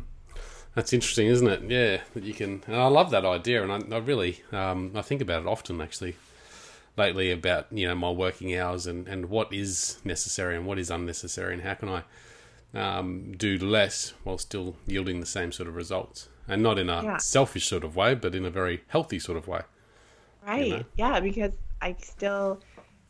That's 0.74 0.92
interesting, 0.92 1.26
isn't 1.26 1.46
it? 1.46 1.62
Yeah, 1.68 2.00
that 2.14 2.22
you 2.22 2.32
can. 2.32 2.62
And 2.66 2.76
I 2.76 2.86
love 2.86 3.10
that 3.10 3.24
idea, 3.24 3.62
and 3.62 3.72
I, 3.72 3.96
I 3.96 3.98
really, 3.98 4.42
um, 4.52 4.92
I 4.94 5.02
think 5.02 5.20
about 5.20 5.42
it 5.42 5.48
often 5.48 5.80
actually. 5.80 6.16
Lately, 6.96 7.30
about 7.30 7.66
you 7.70 7.88
know 7.88 7.94
my 7.94 8.10
working 8.10 8.56
hours 8.56 8.86
and 8.86 9.08
and 9.08 9.30
what 9.30 9.52
is 9.52 9.98
necessary 10.04 10.56
and 10.56 10.66
what 10.66 10.78
is 10.78 10.90
unnecessary, 10.90 11.54
and 11.54 11.62
how 11.62 11.74
can 11.74 11.88
I 11.88 12.02
um, 12.74 13.32
do 13.36 13.58
less 13.58 14.14
while 14.24 14.38
still 14.38 14.76
yielding 14.86 15.20
the 15.20 15.26
same 15.26 15.52
sort 15.52 15.68
of 15.68 15.76
results, 15.76 16.28
and 16.46 16.62
not 16.62 16.78
in 16.78 16.88
a 16.88 17.02
yeah. 17.02 17.16
selfish 17.18 17.66
sort 17.66 17.84
of 17.84 17.96
way, 17.96 18.14
but 18.14 18.34
in 18.34 18.44
a 18.44 18.50
very 18.50 18.82
healthy 18.88 19.18
sort 19.18 19.38
of 19.38 19.48
way. 19.48 19.62
Right. 20.46 20.66
You 20.66 20.76
know? 20.78 20.84
Yeah, 20.96 21.20
because 21.20 21.52
I 21.80 21.96
still 22.00 22.60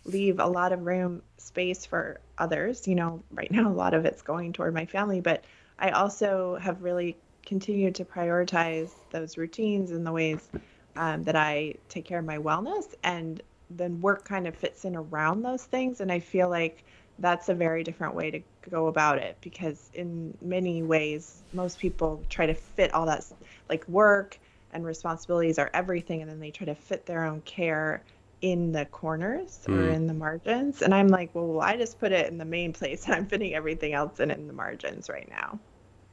leave 0.05 0.41
a 0.41 0.47
lot 0.47 0.73
of 0.73 0.87
room 0.87 1.23
space 1.37 1.85
for 1.85 2.21
others. 2.39 2.89
You 2.89 2.95
know, 2.95 3.23
right 3.31 3.51
now 3.51 3.69
a 3.69 3.73
lot 3.73 3.95
of 3.95 4.05
it's 4.05 4.23
going 4.23 4.53
toward 4.53 4.75
my 4.75 4.87
family, 4.87 5.21
but 5.21 5.45
I 5.79 5.91
also 5.91 6.57
have 6.57 6.83
really 6.83 7.17
continued 7.45 7.95
to 7.97 8.05
prioritize 8.05 8.91
those 9.11 9.37
routines 9.37 9.91
and 9.91 10.07
the 10.07 10.13
ways 10.13 10.49
um, 10.97 11.25
that 11.25 11.37
I 11.37 11.75
take 11.89 12.05
care 12.05 12.19
of 12.19 12.25
my 12.25 12.39
wellness. 12.39 12.95
And 13.03 13.43
then 13.71 14.01
work 14.01 14.25
kind 14.25 14.47
of 14.47 14.55
fits 14.55 14.85
in 14.85 14.97
around 14.97 15.43
those 15.43 15.65
things. 15.65 16.01
And 16.01 16.11
I 16.11 16.21
feel 16.21 16.49
like 16.49 16.85
that's 17.21 17.49
a 17.49 17.55
very 17.55 17.85
different 17.85 18.15
way 18.15 18.31
to 18.31 18.41
go 18.69 18.89
about 18.89 19.19
it 19.19 19.37
because, 19.41 19.91
in 19.95 20.37
many 20.41 20.83
ways, 20.83 21.43
most 21.53 21.79
people 21.79 22.23
try 22.29 22.47
to 22.47 22.55
fit 22.55 22.93
all 22.95 23.07
that, 23.07 23.25
like 23.69 23.87
work 23.89 24.39
and 24.73 24.85
responsibilities 24.85 25.59
are 25.59 25.71
everything. 25.73 26.23
And 26.23 26.31
then 26.31 26.41
they 26.41 26.51
try 26.51 26.67
to 26.67 26.75
fit 26.75 27.07
their 27.07 27.25
own 27.25 27.43
care 27.43 28.03
in 28.41 28.73
the 28.73 28.87
corners 28.87 29.61
mm. 29.67 29.75
or 29.75 29.89
hmm. 29.89 29.93
in 29.93 30.07
the 30.07 30.15
margins. 30.15 30.83
And 30.83 30.95
I'm 30.95 31.09
like, 31.09 31.31
well, 31.35 31.61
I 31.61 31.77
just 31.77 32.01
put 32.01 32.13
it 32.13 32.31
in 32.31 32.39
the 32.39 32.45
main 32.45 32.73
place 32.73 33.05
and 33.05 33.15
I'm 33.15 33.27
fitting 33.27 33.55
everything 33.55 33.93
else 33.93 34.19
in 34.19 34.31
in 34.31 34.47
the 34.47 34.53
margins 34.53 35.09
right 35.09 35.29
now. 35.29 35.59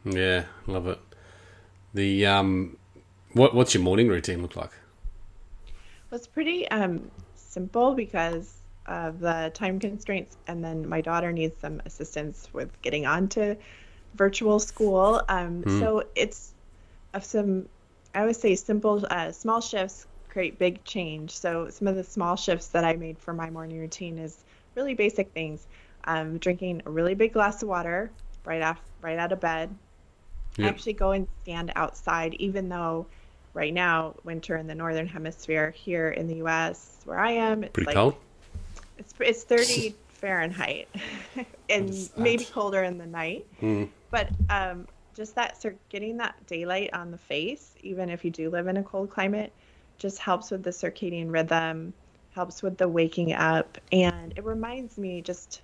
Yeah, 0.03 0.45
love 0.67 0.87
it. 0.87 0.99
The 1.93 2.25
um, 2.25 2.77
what 3.33 3.55
what's 3.55 3.73
your 3.73 3.83
morning 3.83 4.07
routine 4.07 4.41
look 4.41 4.55
like? 4.55 4.71
Well, 6.09 6.17
it's 6.17 6.27
pretty 6.27 6.67
um, 6.69 7.09
simple 7.35 7.93
because 7.95 8.56
of 8.87 9.19
the 9.19 9.51
time 9.53 9.79
constraints, 9.79 10.37
and 10.47 10.63
then 10.63 10.87
my 10.87 11.01
daughter 11.01 11.31
needs 11.31 11.59
some 11.59 11.81
assistance 11.85 12.47
with 12.53 12.69
getting 12.81 13.05
onto 13.05 13.55
virtual 14.15 14.59
school. 14.59 15.21
Um, 15.27 15.63
hmm. 15.63 15.79
So 15.79 16.03
it's 16.15 16.53
of 17.13 17.23
some, 17.23 17.67
I 18.15 18.25
would 18.25 18.35
say, 18.35 18.55
simple, 18.55 19.05
uh, 19.09 19.31
small 19.31 19.61
shifts 19.61 20.07
create 20.29 20.59
big 20.59 20.83
change. 20.83 21.31
So 21.31 21.69
some 21.69 21.87
of 21.87 21.95
the 21.95 22.03
small 22.03 22.35
shifts 22.35 22.67
that 22.67 22.83
I 22.83 22.95
made 22.95 23.17
for 23.17 23.33
my 23.33 23.49
morning 23.49 23.79
routine 23.79 24.17
is 24.17 24.43
really 24.75 24.93
basic 24.93 25.31
things. 25.31 25.65
um, 26.07 26.37
drinking 26.37 26.81
a 26.85 26.89
really 26.89 27.13
big 27.13 27.33
glass 27.33 27.61
of 27.61 27.69
water 27.69 28.09
right 28.45 28.61
off 28.61 28.79
right 29.01 29.19
out 29.19 29.31
of 29.31 29.39
bed. 29.39 29.75
Yep. 30.57 30.69
actually 30.69 30.93
go 30.93 31.11
and 31.11 31.27
stand 31.43 31.71
outside, 31.75 32.33
even 32.35 32.67
though 32.69 33.05
right 33.53 33.73
now 33.73 34.15
winter 34.23 34.55
in 34.57 34.65
the 34.65 34.73
northern 34.73 35.07
hemisphere 35.07 35.69
here 35.71 36.09
in 36.09 36.27
the 36.27 36.37
U.S. 36.37 36.97
where 37.05 37.19
I 37.19 37.31
am, 37.33 37.63
it's 37.63 37.73
Pretty 37.73 37.87
like 37.87 37.95
cold. 37.95 38.15
It's 38.97 39.13
it's 39.19 39.43
30 39.43 39.95
Fahrenheit, 40.09 40.89
and 41.69 42.09
maybe 42.17 42.45
colder 42.45 42.83
in 42.83 42.97
the 42.97 43.05
night. 43.05 43.45
Mm. 43.61 43.89
But 44.09 44.29
um, 44.49 44.87
just 45.15 45.35
that 45.35 45.61
sort 45.61 45.77
getting 45.89 46.17
that 46.17 46.35
daylight 46.47 46.91
on 46.93 47.11
the 47.11 47.17
face, 47.17 47.73
even 47.81 48.09
if 48.09 48.25
you 48.25 48.31
do 48.31 48.49
live 48.49 48.67
in 48.67 48.77
a 48.77 48.83
cold 48.83 49.09
climate, 49.09 49.53
just 49.97 50.19
helps 50.19 50.51
with 50.51 50.63
the 50.63 50.71
circadian 50.71 51.31
rhythm, 51.31 51.93
helps 52.31 52.61
with 52.61 52.77
the 52.77 52.87
waking 52.87 53.33
up, 53.33 53.77
and 53.91 54.33
it 54.35 54.43
reminds 54.43 54.97
me 54.97 55.21
just 55.21 55.61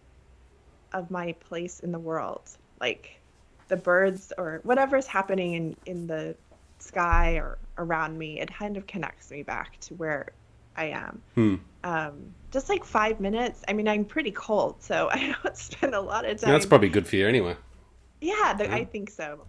of 0.94 1.10
my 1.10 1.32
place 1.34 1.80
in 1.80 1.92
the 1.92 2.00
world, 2.00 2.42
like 2.80 3.20
the 3.68 3.78
birds 3.78 4.32
or 4.38 4.60
whatever's 4.63 5.08
happening 5.08 5.54
in 5.54 5.75
in 5.86 6.08
the 6.08 6.36
sky 6.80 7.36
or 7.36 7.58
around 7.78 8.18
me. 8.18 8.40
It 8.40 8.54
kind 8.54 8.78
of 8.78 8.86
connects 8.86 9.32
me 9.32 9.42
back 9.42 9.80
to 9.82 9.96
where 9.96 10.32
I 10.75 10.86
am 10.86 11.22
Hmm. 11.36 11.56
um, 11.84 12.34
just 12.51 12.70
like 12.70 12.84
five 12.84 13.20
minutes. 13.20 13.63
I 13.68 13.74
mean, 13.74 13.88
I'm 13.88 14.06
pretty 14.06 14.32
cold, 14.32 14.75
so 14.82 15.10
I 15.12 15.36
don't 15.44 15.58
spend 15.58 15.94
a 15.96 16.01
lot 16.01 16.25
of 16.25 16.39
time. 16.39 16.51
That's 16.51 16.65
probably 16.65 16.89
good 16.89 17.08
for 17.08 17.15
you 17.15 17.27
anyway. 17.27 17.56
Yeah, 18.22 18.53
th- 18.58 18.70
Yeah. 18.70 18.75
I 18.75 18.86
think 18.86 19.10
so. 19.10 19.42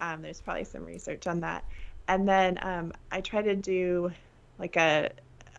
Um, 0.00 0.22
there's 0.22 0.40
probably 0.40 0.64
some 0.64 0.84
research 0.84 1.26
on 1.26 1.40
that. 1.40 1.64
And 2.08 2.28
then 2.28 2.58
um, 2.62 2.92
I 3.10 3.20
try 3.20 3.42
to 3.42 3.54
do 3.54 4.12
like 4.58 4.76
a, 4.76 5.10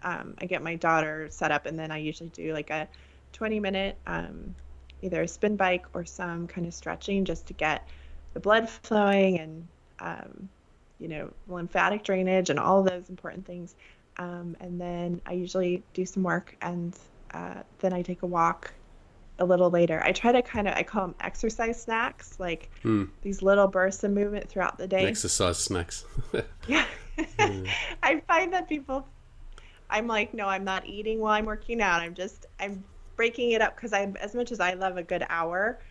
um, 0.04 0.36
I 0.40 0.46
get 0.46 0.62
my 0.62 0.76
daughter 0.76 1.28
set 1.30 1.52
up, 1.52 1.66
and 1.66 1.78
then 1.80 1.92
I 1.92 1.98
usually 1.98 2.30
do 2.30 2.54
like 2.54 2.70
a 2.70 2.88
20 3.34 3.60
minute 3.60 3.98
um, 4.06 4.54
either 5.02 5.22
a 5.24 5.28
spin 5.28 5.56
bike 5.56 5.86
or 5.94 6.06
some 6.06 6.48
kind 6.48 6.68
of 6.68 6.74
stretching 6.74 7.26
just 7.26 7.48
to 7.48 7.54
get 7.54 7.88
the 8.34 8.40
blood 8.40 8.70
flowing 8.70 9.40
and, 9.40 9.68
um, 10.00 10.50
you 11.00 11.08
know, 11.08 11.32
lymphatic 11.48 12.04
drainage 12.04 12.50
and 12.50 12.60
all 12.60 12.84
those 12.84 13.10
important 13.10 13.46
things. 13.46 13.76
Um, 14.18 14.56
and 14.60 14.80
then 14.80 15.22
I 15.26 15.34
usually 15.34 15.84
do 15.94 16.06
some 16.06 16.24
work 16.24 16.56
and 16.62 16.98
uh, 17.34 17.64
then 17.80 17.94
I 17.94 18.02
take 18.02 18.22
a 18.24 18.28
walk 18.28 18.74
a 19.40 19.46
little 19.46 19.70
later. 19.70 20.02
I 20.04 20.12
try 20.12 20.32
to 20.32 20.42
kind 20.42 20.68
of 20.68 20.76
I 20.76 20.84
call 20.84 21.08
them 21.08 21.16
exercise 21.20 21.82
snacks, 21.82 22.40
like 22.40 22.70
Hmm. 22.82 23.06
these 23.22 23.42
little 23.42 23.68
bursts 23.68 24.04
of 24.04 24.12
movement 24.12 24.50
throughout 24.50 24.78
the 24.78 24.88
day. 24.88 25.08
Exercise 25.10 25.58
snacks. 25.60 26.06
Yeah. 26.66 26.86
I 28.04 28.22
find 28.28 28.54
that 28.54 28.68
people 28.68 29.08
I'm 29.90 30.08
like, 30.08 30.34
no, 30.34 30.48
I'm 30.48 30.64
not 30.64 30.86
eating 30.88 31.20
while 31.20 31.34
I'm 31.34 31.46
working 31.46 31.82
out. 31.82 32.02
I'm 32.02 32.16
just 32.16 32.46
I'm 32.60 32.84
breaking 33.16 33.52
it 33.52 33.62
up 33.62 33.76
because 33.76 33.94
I'm 33.94 34.16
as 34.18 34.36
much 34.36 34.52
as 34.52 34.60
I 34.60 34.74
love 34.74 34.98
a 34.98 35.04
good 35.04 35.26
hour, 35.30 35.82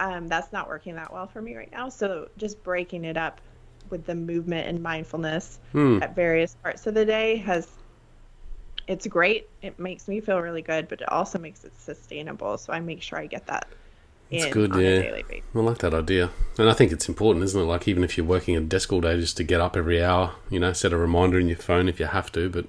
um, 0.00 0.28
that's 0.28 0.52
not 0.52 0.68
working 0.68 0.96
that 0.96 1.12
well 1.12 1.26
for 1.26 1.42
me 1.42 1.56
right 1.56 1.70
now. 1.72 1.88
So 1.88 2.28
just 2.38 2.62
breaking 2.62 3.04
it 3.04 3.16
up 3.16 3.40
with 3.90 4.04
the 4.06 4.14
movement 4.14 4.68
and 4.68 4.82
mindfulness 4.82 5.58
Hmm. 5.72 5.98
at 6.02 6.14
various 6.14 6.54
parts 6.62 6.86
of 6.86 6.94
the 6.94 7.04
day 7.04 7.36
has 7.38 7.68
it's 8.86 9.06
great. 9.06 9.48
It 9.62 9.78
makes 9.78 10.06
me 10.06 10.20
feel 10.20 10.38
really 10.38 10.62
good, 10.62 10.88
but 10.88 11.00
it 11.00 11.08
also 11.10 11.38
makes 11.38 11.64
it 11.64 11.72
sustainable. 11.78 12.56
So 12.58 12.72
I 12.72 12.80
make 12.80 13.02
sure 13.02 13.18
I 13.18 13.26
get 13.26 13.46
that 13.46 13.66
It's 14.30 14.46
good, 14.46 14.72
on 14.72 14.80
yeah. 14.80 14.88
a 14.88 15.02
daily 15.02 15.24
basis. 15.28 15.44
I 15.54 15.58
like 15.58 15.78
that 15.78 15.92
idea. 15.94 16.30
And 16.58 16.68
I 16.70 16.72
think 16.72 16.92
it's 16.92 17.08
important, 17.08 17.44
isn't 17.44 17.60
it? 17.60 17.64
Like, 17.64 17.88
even 17.88 18.04
if 18.04 18.16
you're 18.16 18.26
working 18.26 18.54
at 18.54 18.62
a 18.62 18.66
desk 18.66 18.92
all 18.92 19.00
day, 19.00 19.18
just 19.18 19.36
to 19.38 19.44
get 19.44 19.60
up 19.60 19.76
every 19.76 20.02
hour, 20.02 20.34
you 20.50 20.60
know, 20.60 20.72
set 20.72 20.92
a 20.92 20.96
reminder 20.96 21.38
in 21.40 21.48
your 21.48 21.56
phone 21.58 21.88
if 21.88 21.98
you 21.98 22.06
have 22.06 22.30
to, 22.32 22.48
but 22.48 22.66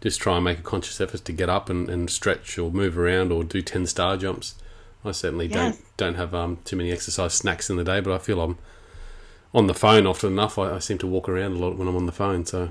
just 0.00 0.20
try 0.20 0.36
and 0.36 0.44
make 0.44 0.58
a 0.58 0.62
conscious 0.62 0.98
effort 0.98 1.24
to 1.26 1.32
get 1.32 1.50
up 1.50 1.68
and, 1.68 1.90
and 1.90 2.08
stretch 2.08 2.58
or 2.58 2.70
move 2.70 2.96
around 2.98 3.30
or 3.30 3.44
do 3.44 3.60
10 3.60 3.86
star 3.86 4.16
jumps. 4.16 4.54
I 5.04 5.12
certainly 5.12 5.46
Yes. 5.46 5.76
don't 5.76 5.96
don't 5.96 6.14
have 6.16 6.34
um, 6.34 6.58
too 6.64 6.76
many 6.76 6.90
exercise 6.90 7.34
snacks 7.34 7.68
in 7.68 7.76
the 7.76 7.84
day, 7.84 8.00
but 8.00 8.14
I 8.14 8.18
feel 8.18 8.40
I'm 8.40 8.56
on 9.54 9.66
the 9.66 9.74
phone 9.74 10.06
often 10.06 10.32
enough. 10.32 10.58
I, 10.58 10.76
I 10.76 10.78
seem 10.78 10.98
to 10.98 11.06
walk 11.06 11.28
around 11.28 11.52
a 11.52 11.58
lot 11.58 11.76
when 11.76 11.88
I'm 11.88 11.96
on 11.96 12.06
the 12.06 12.12
phone, 12.12 12.44
so 12.46 12.70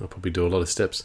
I'll 0.00 0.08
probably 0.08 0.30
do 0.30 0.46
a 0.46 0.48
lot 0.48 0.60
of 0.60 0.68
steps. 0.68 1.04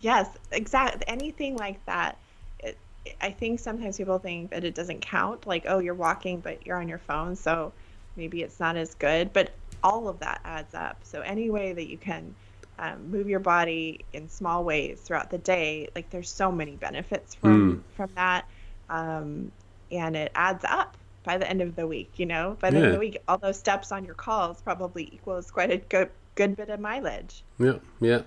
Yes, 0.00 0.28
exactly. 0.50 1.02
Anything 1.06 1.56
like 1.56 1.84
that. 1.86 2.18
It, 2.58 2.76
I 3.20 3.30
think 3.30 3.60
sometimes 3.60 3.96
people 3.96 4.18
think 4.18 4.50
that 4.50 4.64
it 4.64 4.74
doesn't 4.74 5.00
count, 5.00 5.46
like, 5.46 5.64
oh, 5.68 5.78
you're 5.78 5.94
walking, 5.94 6.40
but 6.40 6.66
you're 6.66 6.78
on 6.78 6.88
your 6.88 6.98
phone, 6.98 7.36
so 7.36 7.72
maybe 8.16 8.42
it's 8.42 8.58
not 8.58 8.76
as 8.76 8.94
good. 8.94 9.32
But 9.32 9.50
all 9.82 10.08
of 10.08 10.18
that 10.20 10.40
adds 10.44 10.74
up. 10.74 10.98
So, 11.04 11.20
any 11.20 11.50
way 11.50 11.72
that 11.72 11.88
you 11.88 11.98
can 11.98 12.34
um, 12.78 13.10
move 13.10 13.28
your 13.28 13.40
body 13.40 14.04
in 14.12 14.28
small 14.28 14.64
ways 14.64 15.00
throughout 15.00 15.30
the 15.30 15.38
day, 15.38 15.88
like, 15.94 16.10
there's 16.10 16.28
so 16.28 16.50
many 16.50 16.72
benefits 16.72 17.34
from 17.36 17.84
from 17.94 18.10
that. 18.16 18.46
Um, 18.90 19.52
and 19.92 20.16
it 20.16 20.32
adds 20.34 20.64
up 20.64 20.96
by 21.24 21.38
the 21.38 21.48
end 21.48 21.60
of 21.60 21.76
the 21.76 21.86
week, 21.86 22.12
you 22.16 22.26
know? 22.26 22.56
By 22.60 22.70
the 22.70 22.78
end 22.78 22.86
of 22.86 22.92
the 22.92 22.98
week, 22.98 23.18
all 23.28 23.38
those 23.38 23.58
steps 23.58 23.92
on 23.92 24.04
your 24.04 24.14
calls 24.14 24.60
probably 24.60 25.04
equals 25.12 25.50
quite 25.50 25.70
a 25.70 25.78
good, 25.78 26.10
good 26.34 26.56
bit 26.56 26.68
of 26.68 26.80
mileage. 26.80 27.42
Yeah, 27.58 27.78
yeah. 28.00 28.22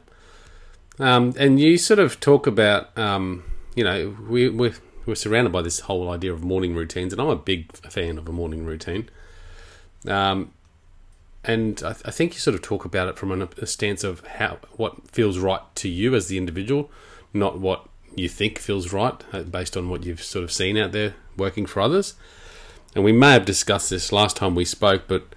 Um, 1.00 1.34
and 1.38 1.60
you 1.60 1.78
sort 1.78 2.00
of 2.00 2.20
talk 2.20 2.48
about, 2.48 2.98
um, 2.98 3.44
you 3.76 3.84
know, 3.84 4.16
we, 4.30 4.50
we're, 4.50 4.76
we're 5.06 5.16
surrounded 5.16 5.52
by 5.52 5.62
this 5.62 5.82
whole 5.82 6.10
idea 6.10 6.34
of 6.34 6.44
morning 6.44 6.74
routines, 6.74 7.12
and 7.12 7.22
I'm 7.22 7.28
a 7.28 7.36
big 7.36 7.76
fan 7.76 8.18
of 8.18 8.30
a 8.30 8.32
morning 8.32 8.66
routine. 8.66 9.10
Um, 10.08 10.52
and 11.44 11.82
I, 11.84 11.92
I 12.06 12.12
think 12.12 12.34
you 12.34 12.40
sort 12.40 12.56
of 12.56 12.62
talk 12.62 12.86
about 12.86 13.08
it 13.10 13.18
from 13.18 13.32
an, 13.32 13.48
a 13.58 13.68
stance 13.68 14.04
of 14.04 14.26
how 14.26 14.60
what 14.78 15.12
feels 15.12 15.38
right 15.38 15.62
to 15.76 15.90
you 15.90 16.16
as 16.16 16.28
the 16.28 16.38
individual, 16.38 16.90
not 17.34 17.60
what 17.60 17.88
you 18.16 18.30
think 18.30 18.58
feels 18.58 18.94
right 18.94 19.24
uh, 19.34 19.44
based 19.44 19.76
on 19.76 19.90
what 19.90 20.06
you've 20.06 20.24
sort 20.24 20.44
of 20.44 20.52
seen 20.52 20.78
out 20.78 20.92
there 20.92 21.16
working 21.38 21.66
for 21.66 21.82
others. 21.82 22.16
And 22.96 23.04
we 23.04 23.12
may 23.12 23.34
have 23.34 23.46
discussed 23.46 23.90
this 23.90 24.12
last 24.12 24.38
time 24.38 24.56
we 24.56 24.66
spoke, 24.66 25.04
but 25.08 25.28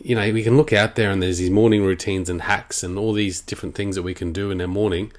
you 0.00 0.14
know, 0.14 0.32
we 0.32 0.44
can 0.44 0.56
look 0.56 0.72
out 0.72 0.94
there 0.94 1.10
and 1.10 1.20
there's 1.20 1.38
these 1.38 1.50
morning 1.50 1.84
routines 1.84 2.30
and 2.30 2.42
hacks 2.42 2.84
and 2.84 2.96
all 2.96 3.12
these 3.12 3.40
different 3.40 3.74
things 3.74 3.96
that 3.96 4.04
we 4.04 4.14
can 4.14 4.32
do 4.32 4.50
in 4.50 4.60
our 4.60 4.68
morning 4.68 5.12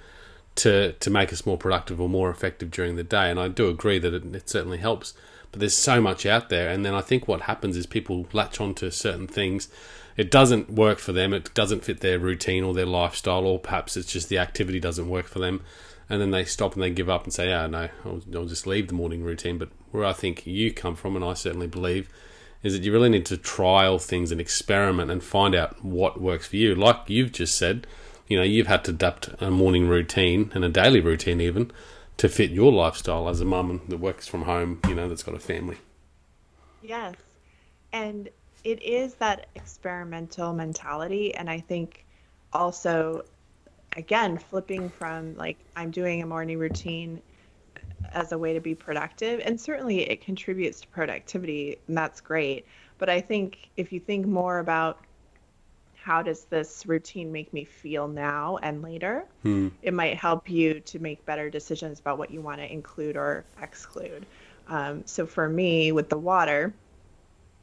to 0.55 0.93
to 0.93 1.09
make 1.09 1.31
us 1.31 1.45
more 1.45 1.57
productive 1.57 1.99
or 1.99 2.09
more 2.09 2.29
effective 2.29 2.71
during 2.71 2.95
the 2.95 3.03
day. 3.03 3.29
And 3.29 3.39
I 3.39 3.49
do 3.49 3.67
agree 3.67 3.99
that 3.99 4.13
it, 4.13 4.33
it 4.33 4.49
certainly 4.49 4.77
helps. 4.77 5.13
But 5.51 5.59
there's 5.59 5.75
so 5.75 5.99
much 5.99 6.27
out 6.27 6.49
there, 6.49 6.69
and 6.69 6.85
then 6.85 6.93
I 6.93 7.01
think 7.01 7.27
what 7.27 7.41
happens 7.41 7.75
is 7.75 7.87
people 7.87 8.27
latch 8.33 8.61
onto 8.61 8.91
certain 8.91 9.27
things. 9.27 9.67
It 10.15 10.29
doesn't 10.29 10.69
work 10.69 10.99
for 10.99 11.11
them. 11.11 11.33
It 11.33 11.51
doesn't 11.55 11.83
fit 11.83 12.01
their 12.01 12.19
routine 12.19 12.63
or 12.63 12.73
their 12.73 12.85
lifestyle, 12.85 13.47
or 13.47 13.57
perhaps 13.57 13.97
it's 13.97 14.11
just 14.11 14.29
the 14.29 14.37
activity 14.37 14.79
doesn't 14.79 15.09
work 15.09 15.25
for 15.25 15.39
them, 15.39 15.61
and 16.09 16.19
then 16.19 16.31
they 16.31 16.43
stop 16.43 16.73
and 16.73 16.83
they 16.83 16.89
give 16.89 17.09
up 17.09 17.23
and 17.23 17.33
say, 17.33 17.53
"Oh 17.53 17.67
no, 17.67 17.89
I'll, 18.03 18.21
I'll 18.33 18.45
just 18.45 18.67
leave 18.67 18.87
the 18.87 18.93
morning 18.93 19.23
routine." 19.23 19.57
But 19.57 19.69
where 19.91 20.05
I 20.05 20.13
think 20.13 20.45
you 20.45 20.73
come 20.73 20.95
from, 20.95 21.15
and 21.15 21.23
I 21.23 21.33
certainly 21.33 21.67
believe, 21.67 22.09
is 22.63 22.73
that 22.73 22.83
you 22.83 22.91
really 22.91 23.09
need 23.09 23.25
to 23.27 23.37
trial 23.37 23.99
things 23.99 24.31
and 24.31 24.41
experiment 24.41 25.11
and 25.11 25.23
find 25.23 25.55
out 25.55 25.83
what 25.83 26.19
works 26.19 26.47
for 26.47 26.57
you. 26.57 26.75
Like 26.75 27.03
you've 27.07 27.31
just 27.31 27.57
said, 27.57 27.87
you 28.27 28.37
know, 28.37 28.43
you've 28.43 28.67
had 28.67 28.83
to 28.85 28.91
adapt 28.91 29.29
a 29.39 29.49
morning 29.49 29.87
routine 29.87 30.51
and 30.53 30.65
a 30.65 30.69
daily 30.69 30.99
routine 30.99 31.41
even 31.41 31.71
to 32.17 32.27
fit 32.27 32.51
your 32.51 32.71
lifestyle 32.71 33.29
as 33.29 33.39
a 33.39 33.45
mum 33.45 33.81
that 33.87 33.97
works 33.97 34.27
from 34.27 34.43
home, 34.43 34.81
you 34.87 34.93
know, 34.93 35.07
that's 35.07 35.23
got 35.23 35.35
a 35.35 35.39
family. 35.39 35.77
Yes. 36.81 37.15
And 37.93 38.27
it 38.65 38.81
is 38.83 39.13
that 39.15 39.47
experimental 39.55 40.53
mentality. 40.53 41.33
And 41.33 41.49
I 41.49 41.61
think 41.61 42.05
also, 42.51 43.23
again, 43.95 44.37
flipping 44.37 44.89
from 44.89 45.35
like, 45.35 45.65
I'm 45.75 45.91
doing 45.91 46.21
a 46.21 46.25
morning 46.25 46.57
routine 46.59 47.21
as 48.13 48.31
a 48.31 48.37
way 48.37 48.53
to 48.53 48.59
be 48.61 48.75
productive. 48.75 49.41
And 49.43 49.59
certainly 49.59 50.09
it 50.09 50.21
contributes 50.21 50.81
to 50.81 50.87
productivity, 50.87 51.77
and 51.87 51.97
that's 51.97 52.21
great. 52.21 52.67
But 52.97 53.09
I 53.09 53.21
think 53.21 53.71
if 53.77 53.91
you 53.91 53.99
think 53.99 54.25
more 54.25 54.59
about 54.59 55.05
how 55.95 56.21
does 56.21 56.45
this 56.45 56.85
routine 56.85 57.31
make 57.31 57.53
me 57.53 57.65
feel 57.65 58.07
now 58.07 58.57
and 58.57 58.81
later, 58.81 59.25
Hmm. 59.43 59.69
it 59.81 59.93
might 59.93 60.17
help 60.17 60.49
you 60.49 60.79
to 60.81 60.99
make 60.99 61.25
better 61.25 61.49
decisions 61.49 61.99
about 61.99 62.17
what 62.17 62.31
you 62.31 62.41
want 62.41 62.59
to 62.61 62.71
include 62.71 63.17
or 63.17 63.45
exclude. 63.61 64.27
Um, 64.67 65.05
so 65.05 65.25
for 65.25 65.47
me, 65.47 65.91
with 65.91 66.09
the 66.09 66.17
water 66.17 66.73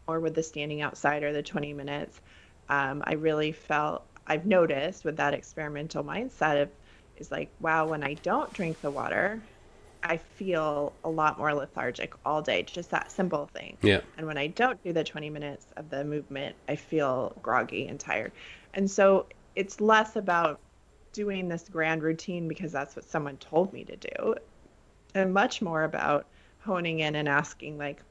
or 0.06 0.20
with 0.20 0.34
the 0.34 0.42
standing 0.42 0.82
outside 0.82 1.22
or 1.22 1.32
the 1.32 1.42
20 1.42 1.72
minutes, 1.74 2.20
um, 2.68 3.02
I 3.04 3.14
really 3.14 3.52
felt 3.52 4.06
I've 4.26 4.46
noticed 4.46 5.04
with 5.04 5.16
that 5.16 5.34
experimental 5.34 6.04
mindset 6.04 6.62
of 6.62 6.70
is 7.16 7.30
like, 7.30 7.50
wow, 7.60 7.86
when 7.86 8.02
I 8.02 8.14
don't 8.14 8.52
drink 8.52 8.80
the 8.80 8.90
water, 8.90 9.42
I 10.02 10.18
feel 10.18 10.92
a 11.04 11.10
lot 11.10 11.38
more 11.38 11.54
lethargic 11.54 12.14
all 12.24 12.42
day. 12.42 12.62
Just 12.62 12.90
that 12.90 13.10
simple 13.10 13.46
thing. 13.54 13.76
Yeah. 13.82 14.00
And 14.16 14.26
when 14.26 14.38
I 14.38 14.48
don't 14.48 14.82
do 14.82 14.92
the 14.92 15.04
20 15.04 15.30
minutes 15.30 15.66
of 15.76 15.88
the 15.90 16.04
movement, 16.04 16.56
I 16.68 16.76
feel 16.76 17.36
groggy 17.42 17.88
and 17.88 17.98
tired. 17.98 18.32
And 18.74 18.90
so 18.90 19.26
it's 19.54 19.80
less 19.80 20.16
about 20.16 20.60
doing 21.12 21.48
this 21.48 21.68
grand 21.68 22.02
routine 22.02 22.46
because 22.46 22.72
that's 22.72 22.94
what 22.94 23.04
someone 23.04 23.38
told 23.38 23.72
me 23.72 23.84
to 23.84 23.96
do, 23.96 24.34
and 25.14 25.32
much 25.32 25.62
more 25.62 25.82
about 25.84 26.26
honing 26.58 27.00
in 27.00 27.14
and 27.14 27.28
asking, 27.28 27.78
like, 27.78 28.02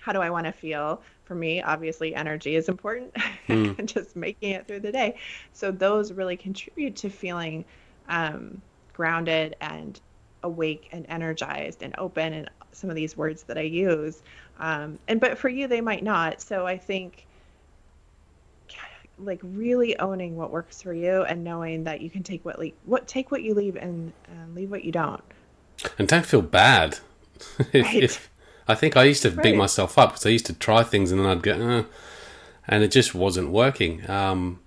how 0.00 0.12
do 0.12 0.20
I 0.20 0.30
want 0.30 0.46
to 0.46 0.52
feel? 0.52 1.02
For 1.24 1.34
me, 1.34 1.62
obviously, 1.62 2.14
energy 2.14 2.56
is 2.56 2.68
important, 2.68 3.14
Mm. 3.48 3.78
and 3.78 3.88
just 3.88 4.14
making 4.16 4.50
it 4.50 4.66
through 4.66 4.80
the 4.80 4.92
day. 4.92 5.16
So 5.52 5.70
those 5.70 6.12
really 6.12 6.36
contribute 6.36 6.96
to 6.96 7.10
feeling 7.10 7.64
um, 8.08 8.60
grounded 8.92 9.56
and 9.60 10.00
awake 10.42 10.88
and 10.92 11.04
energized 11.08 11.82
and 11.82 11.94
open 11.98 12.32
and 12.32 12.50
some 12.72 12.90
of 12.90 12.96
these 12.96 13.16
words 13.16 13.42
that 13.44 13.58
I 13.58 13.62
use. 13.62 14.22
Um, 14.58 14.98
and 15.08 15.20
but 15.20 15.36
for 15.38 15.48
you, 15.48 15.66
they 15.68 15.80
might 15.80 16.02
not. 16.04 16.40
So 16.40 16.66
I 16.66 16.78
think 16.78 17.26
like 19.18 19.40
really 19.42 19.98
owning 19.98 20.36
what 20.36 20.50
works 20.50 20.80
for 20.80 20.94
you 20.94 21.22
and 21.24 21.44
knowing 21.44 21.84
that 21.84 22.00
you 22.00 22.08
can 22.08 22.22
take 22.22 22.42
what 22.44 22.58
le- 22.58 22.70
what 22.86 23.06
take 23.06 23.30
what 23.30 23.42
you 23.42 23.52
leave 23.54 23.76
and 23.76 24.12
uh, 24.28 24.48
leave 24.54 24.70
what 24.70 24.82
you 24.84 24.92
don't. 24.92 25.22
And 25.98 26.08
don't 26.08 26.24
feel 26.24 26.40
bad. 26.42 26.98
if, 27.72 27.84
Right. 27.84 28.02
if- 28.04 28.30
I 28.70 28.74
think 28.74 28.96
I 28.96 29.04
used 29.04 29.22
to 29.22 29.30
beat 29.30 29.56
myself 29.56 29.98
up 29.98 30.10
because 30.10 30.26
I 30.26 30.30
used 30.30 30.46
to 30.46 30.52
try 30.52 30.82
things 30.82 31.10
and 31.10 31.20
then 31.20 31.26
I'd 31.26 31.42
go, 31.42 31.52
uh, 31.52 31.84
and 32.68 32.84
it 32.84 32.90
just 32.92 33.14
wasn't 33.14 33.50
working. 33.50 34.08
Um, 34.08 34.60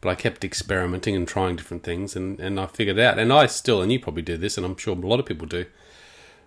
but 0.00 0.10
I 0.10 0.14
kept 0.14 0.44
experimenting 0.44 1.16
and 1.16 1.26
trying 1.26 1.56
different 1.56 1.82
things, 1.82 2.14
and, 2.14 2.38
and 2.38 2.60
I 2.60 2.66
figured 2.66 2.98
it 2.98 3.02
out. 3.02 3.18
And 3.18 3.32
I 3.32 3.46
still, 3.46 3.80
and 3.80 3.90
you 3.90 3.98
probably 3.98 4.22
do 4.22 4.36
this, 4.36 4.56
and 4.56 4.66
I'm 4.66 4.76
sure 4.76 4.94
a 4.94 5.00
lot 5.00 5.20
of 5.20 5.26
people 5.26 5.46
do. 5.46 5.66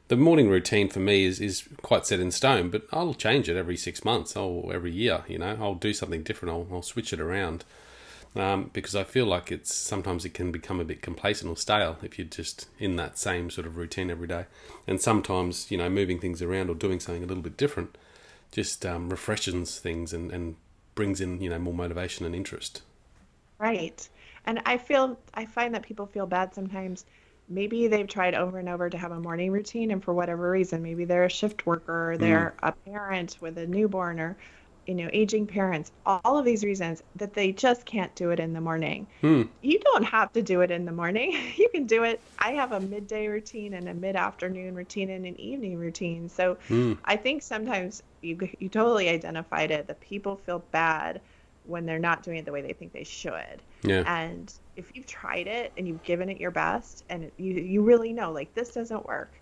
The 0.07 0.15
morning 0.15 0.49
routine 0.49 0.87
for 0.87 0.99
me 0.99 1.25
is, 1.25 1.39
is 1.39 1.67
quite 1.81 2.05
set 2.05 2.19
in 2.19 2.31
stone, 2.31 2.69
but 2.69 2.83
I'll 2.91 3.13
change 3.13 3.49
it 3.49 3.57
every 3.57 3.75
six 3.75 4.05
months 4.05 4.35
or 4.35 4.73
every 4.73 4.91
year. 4.91 5.23
You 5.27 5.39
know, 5.39 5.57
I'll 5.59 5.75
do 5.75 5.93
something 5.93 6.23
different. 6.23 6.53
I'll, 6.53 6.67
I'll 6.71 6.81
switch 6.81 7.11
it 7.11 7.19
around 7.19 7.65
um, 8.35 8.69
because 8.73 8.95
I 8.95 9.03
feel 9.03 9.25
like 9.25 9.51
it's 9.51 9.73
sometimes 9.73 10.25
it 10.25 10.33
can 10.33 10.51
become 10.51 10.79
a 10.79 10.85
bit 10.85 11.01
complacent 11.01 11.49
or 11.49 11.57
stale 11.57 11.97
if 12.03 12.17
you're 12.17 12.27
just 12.27 12.67
in 12.77 12.95
that 12.97 13.17
same 13.17 13.49
sort 13.49 13.65
of 13.65 13.77
routine 13.77 14.09
every 14.09 14.27
day. 14.27 14.45
And 14.87 15.01
sometimes, 15.01 15.71
you 15.71 15.77
know, 15.77 15.89
moving 15.89 16.19
things 16.19 16.41
around 16.41 16.69
or 16.69 16.75
doing 16.75 16.99
something 16.99 17.23
a 17.23 17.27
little 17.27 17.43
bit 17.43 17.57
different 17.57 17.97
just 18.51 18.85
um, 18.85 19.09
refreshes 19.09 19.79
things 19.79 20.13
and, 20.13 20.31
and 20.31 20.55
brings 20.95 21.21
in, 21.21 21.41
you 21.41 21.49
know, 21.49 21.59
more 21.59 21.73
motivation 21.73 22.25
and 22.25 22.35
interest. 22.35 22.81
Right. 23.57 24.07
And 24.45 24.61
I 24.65 24.77
feel 24.77 25.17
I 25.33 25.45
find 25.45 25.73
that 25.75 25.83
people 25.83 26.05
feel 26.05 26.25
bad 26.25 26.53
sometimes. 26.53 27.05
Maybe 27.47 27.87
they've 27.87 28.07
tried 28.07 28.35
over 28.35 28.59
and 28.59 28.69
over 28.69 28.89
to 28.89 28.97
have 28.97 29.11
a 29.11 29.19
morning 29.19 29.51
routine, 29.51 29.89
and 29.91 30.03
for 30.03 30.13
whatever 30.13 30.51
reason, 30.51 30.83
maybe 30.83 31.05
they're 31.05 31.25
a 31.25 31.29
shift 31.29 31.65
worker, 31.65 32.11
or 32.11 32.17
they're 32.17 32.53
a 32.61 32.71
parent 32.71 33.37
with 33.41 33.57
a 33.57 33.65
newborn, 33.65 34.19
or 34.19 34.37
you 34.89 34.95
know, 34.95 35.09
aging 35.13 35.45
parents. 35.45 35.91
All 36.03 36.39
of 36.39 36.45
these 36.45 36.63
reasons 36.63 37.03
that 37.17 37.35
they 37.35 37.51
just 37.51 37.85
can't 37.85 38.13
do 38.15 38.31
it 38.31 38.39
in 38.39 38.53
the 38.53 38.59
morning. 38.59 39.05
Hmm. 39.21 39.43
You 39.61 39.77
don't 39.79 40.03
have 40.03 40.33
to 40.33 40.41
do 40.41 40.61
it 40.61 40.71
in 40.71 40.85
the 40.85 40.91
morning. 40.91 41.37
You 41.59 41.69
can 41.69 41.85
do 41.85 42.03
it. 42.03 42.21
I 42.39 42.53
have 42.53 42.71
a 42.71 42.79
midday 42.79 43.27
routine 43.27 43.73
and 43.73 43.87
a 43.87 43.93
mid-afternoon 43.93 44.73
routine 44.73 45.09
and 45.11 45.25
an 45.25 45.39
evening 45.39 45.77
routine. 45.77 46.27
So 46.29 46.57
Hmm. 46.67 46.93
I 47.05 47.17
think 47.17 47.43
sometimes 47.43 48.01
you 48.21 48.37
you 48.57 48.69
totally 48.69 49.09
identified 49.09 49.69
it 49.69 49.85
that 49.87 49.99
people 49.99 50.37
feel 50.37 50.59
bad 50.71 51.21
when 51.65 51.85
they're 51.85 51.99
not 51.99 52.23
doing 52.23 52.37
it 52.37 52.45
the 52.45 52.51
way 52.51 52.61
they 52.61 52.73
think 52.73 52.93
they 52.93 53.03
should. 53.03 53.61
Yeah. 53.83 54.03
And 54.07 54.51
if 54.75 54.95
you've 54.95 55.05
tried 55.05 55.45
it 55.47 55.71
and 55.77 55.87
you've 55.87 56.01
given 56.01 56.29
it 56.29 56.39
your 56.39 56.51
best 56.51 57.03
and 57.09 57.31
you 57.37 57.53
you 57.53 57.83
really 57.83 58.11
know 58.13 58.31
like 58.31 58.55
this 58.55 58.69
doesn't 58.71 59.05
work, 59.05 59.38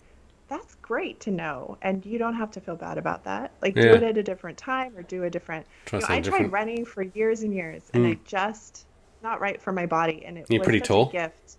that's 0.50 0.76
great 0.76 1.20
to 1.22 1.32
know 1.32 1.78
and 1.82 2.06
you 2.06 2.18
don't 2.18 2.36
have 2.36 2.52
to 2.52 2.62
feel 2.62 2.76
bad 2.76 2.98
about 2.98 3.24
that. 3.26 3.52
Like 3.62 3.76
do 3.76 3.82
it 3.94 4.04
at 4.04 4.18
a 4.18 4.24
different 4.24 4.58
time 4.58 4.96
or 4.98 5.02
do 5.04 5.24
a 5.24 5.30
different. 5.30 5.66
You 5.92 6.00
know, 6.00 6.06
I 6.06 6.08
tried 6.08 6.24
different. 6.24 6.54
running 6.54 6.86
for 6.86 7.02
years 7.04 7.42
and 7.44 7.54
years 7.54 7.84
and 7.94 8.06
Mm. 8.06 8.12
I 8.12 8.20
just 8.26 8.86
not 9.24 9.42
right 9.42 9.62
for 9.62 9.72
my 9.74 9.86
body 9.86 10.24
and 10.26 10.38
it 10.38 10.46
You're 10.50 10.60
was 10.60 10.66
pretty 10.66 10.80
tall. 10.82 11.10
a 11.10 11.12
gift. 11.12 11.58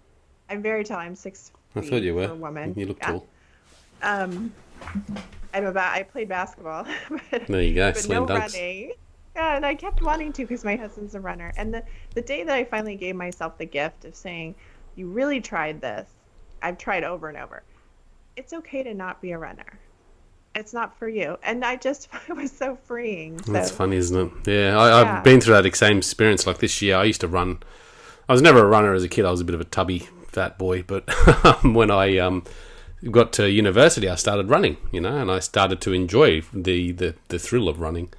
I'm 0.49 0.63
very 0.63 0.85
tall. 0.85 0.99
I'm 0.99 1.15
six 1.15 1.53
I 1.77 1.83
thought 1.83 2.03
you 2.03 2.15
were. 2.15 2.25
a 2.29 2.35
woman. 2.35 2.73
You 2.77 2.87
look 2.87 2.99
Yeah. 3.01 3.07
tall. 3.13 3.27
Um, 4.03 4.53
I'm 5.53 5.67
about. 5.67 5.93
I 5.95 6.03
played 6.03 6.29
basketball, 6.29 6.87
but 7.31 7.47
There 7.47 7.63
you 7.63 7.75
go. 7.75 7.93
but 7.93 8.09
no 8.09 8.27
dunks. 8.27 8.55
running. 8.55 8.93
Yeah, 9.37 9.57
and 9.57 9.67
I 9.67 9.75
kept 9.75 10.03
wanting 10.03 10.33
to 10.35 10.43
because 10.43 10.65
my 10.65 10.77
husband's 10.77 11.15
a 11.15 11.21
runner. 11.21 11.53
And 11.57 11.73
the 11.75 11.83
the 12.15 12.23
day 12.23 12.43
that 12.45 12.55
I 12.55 12.65
finally 12.65 12.97
gave 12.97 13.17
myself 13.17 13.59
the 13.59 13.65
gift 13.67 14.05
of 14.05 14.15
saying, 14.15 14.55
"You 14.97 15.09
really 15.09 15.41
tried 15.41 15.81
this. 15.81 16.09
I've 16.63 16.79
tried 16.79 17.05
over 17.05 17.29
and 17.29 17.37
over. 17.39 17.63
It's 18.39 18.53
okay 18.53 18.85
to 18.85 18.95
not 18.95 19.21
be 19.21 19.33
a 19.33 19.39
runner. 19.39 19.81
It's 20.55 20.73
not 20.73 20.97
for 20.97 21.09
you." 21.09 21.37
And 21.43 21.65
I 21.65 21.75
just 21.75 22.09
it 22.29 22.37
was 22.37 22.53
so 22.53 22.77
freeing. 22.77 23.43
So 23.43 23.53
That's 23.53 23.71
funny, 23.71 23.97
isn't 23.97 24.17
it? 24.17 24.49
Yeah, 24.49 24.79
I, 24.79 25.03
Yeah. 25.03 25.19
I've 25.19 25.25
been 25.25 25.41
through 25.41 25.61
that 25.61 25.77
same 25.77 25.99
experience. 25.99 26.47
Like 26.47 26.59
this 26.59 26.81
year, 26.81 26.97
I 26.97 27.05
used 27.05 27.21
to 27.23 27.29
run. 27.29 27.59
I 28.29 28.33
was 28.33 28.43
never 28.43 28.61
a 28.61 28.69
runner 28.69 28.95
as 28.95 29.03
a 29.03 29.09
kid. 29.09 29.25
I 29.25 29.31
was 29.33 29.41
a 29.41 29.45
bit 29.45 29.57
of 29.57 29.61
a 29.61 29.65
tubby 29.65 30.09
fat 30.29 30.57
boy. 30.57 30.85
But 30.85 31.11
when 31.65 31.91
I 31.91 32.19
um, 32.19 32.45
got 33.11 33.33
to 33.35 33.51
university, 33.51 34.09
I 34.09 34.15
started 34.15 34.49
running. 34.49 34.77
You 34.93 35.01
know, 35.01 35.17
and 35.17 35.31
I 35.33 35.41
started 35.41 35.81
to 35.81 35.93
enjoy 35.93 36.43
the 36.53 36.93
the, 36.93 37.15
the 37.29 37.39
thrill 37.41 37.69
of 37.69 37.81
running. 37.81 38.11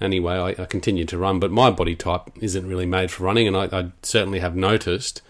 Anyway, 0.00 0.34
I, 0.34 0.62
I 0.62 0.66
continued 0.66 1.08
to 1.08 1.18
run, 1.18 1.40
but 1.40 1.50
my 1.50 1.72
body 1.72 1.96
type 1.96 2.30
isn't 2.40 2.68
really 2.68 2.86
made 2.86 3.10
for 3.10 3.24
running, 3.24 3.48
and 3.48 3.56
I, 3.56 3.64
I 3.76 3.90
certainly 4.04 4.38
have 4.38 4.54
noticed 4.54 5.22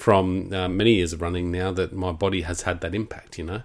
from 0.00 0.50
uh, 0.52 0.66
many 0.68 0.94
years 0.94 1.12
of 1.12 1.20
running 1.20 1.50
now 1.50 1.70
that 1.72 1.92
my 1.92 2.10
body 2.10 2.40
has 2.40 2.62
had 2.62 2.80
that 2.80 2.94
impact. 2.94 3.38
You 3.38 3.44
know. 3.44 3.62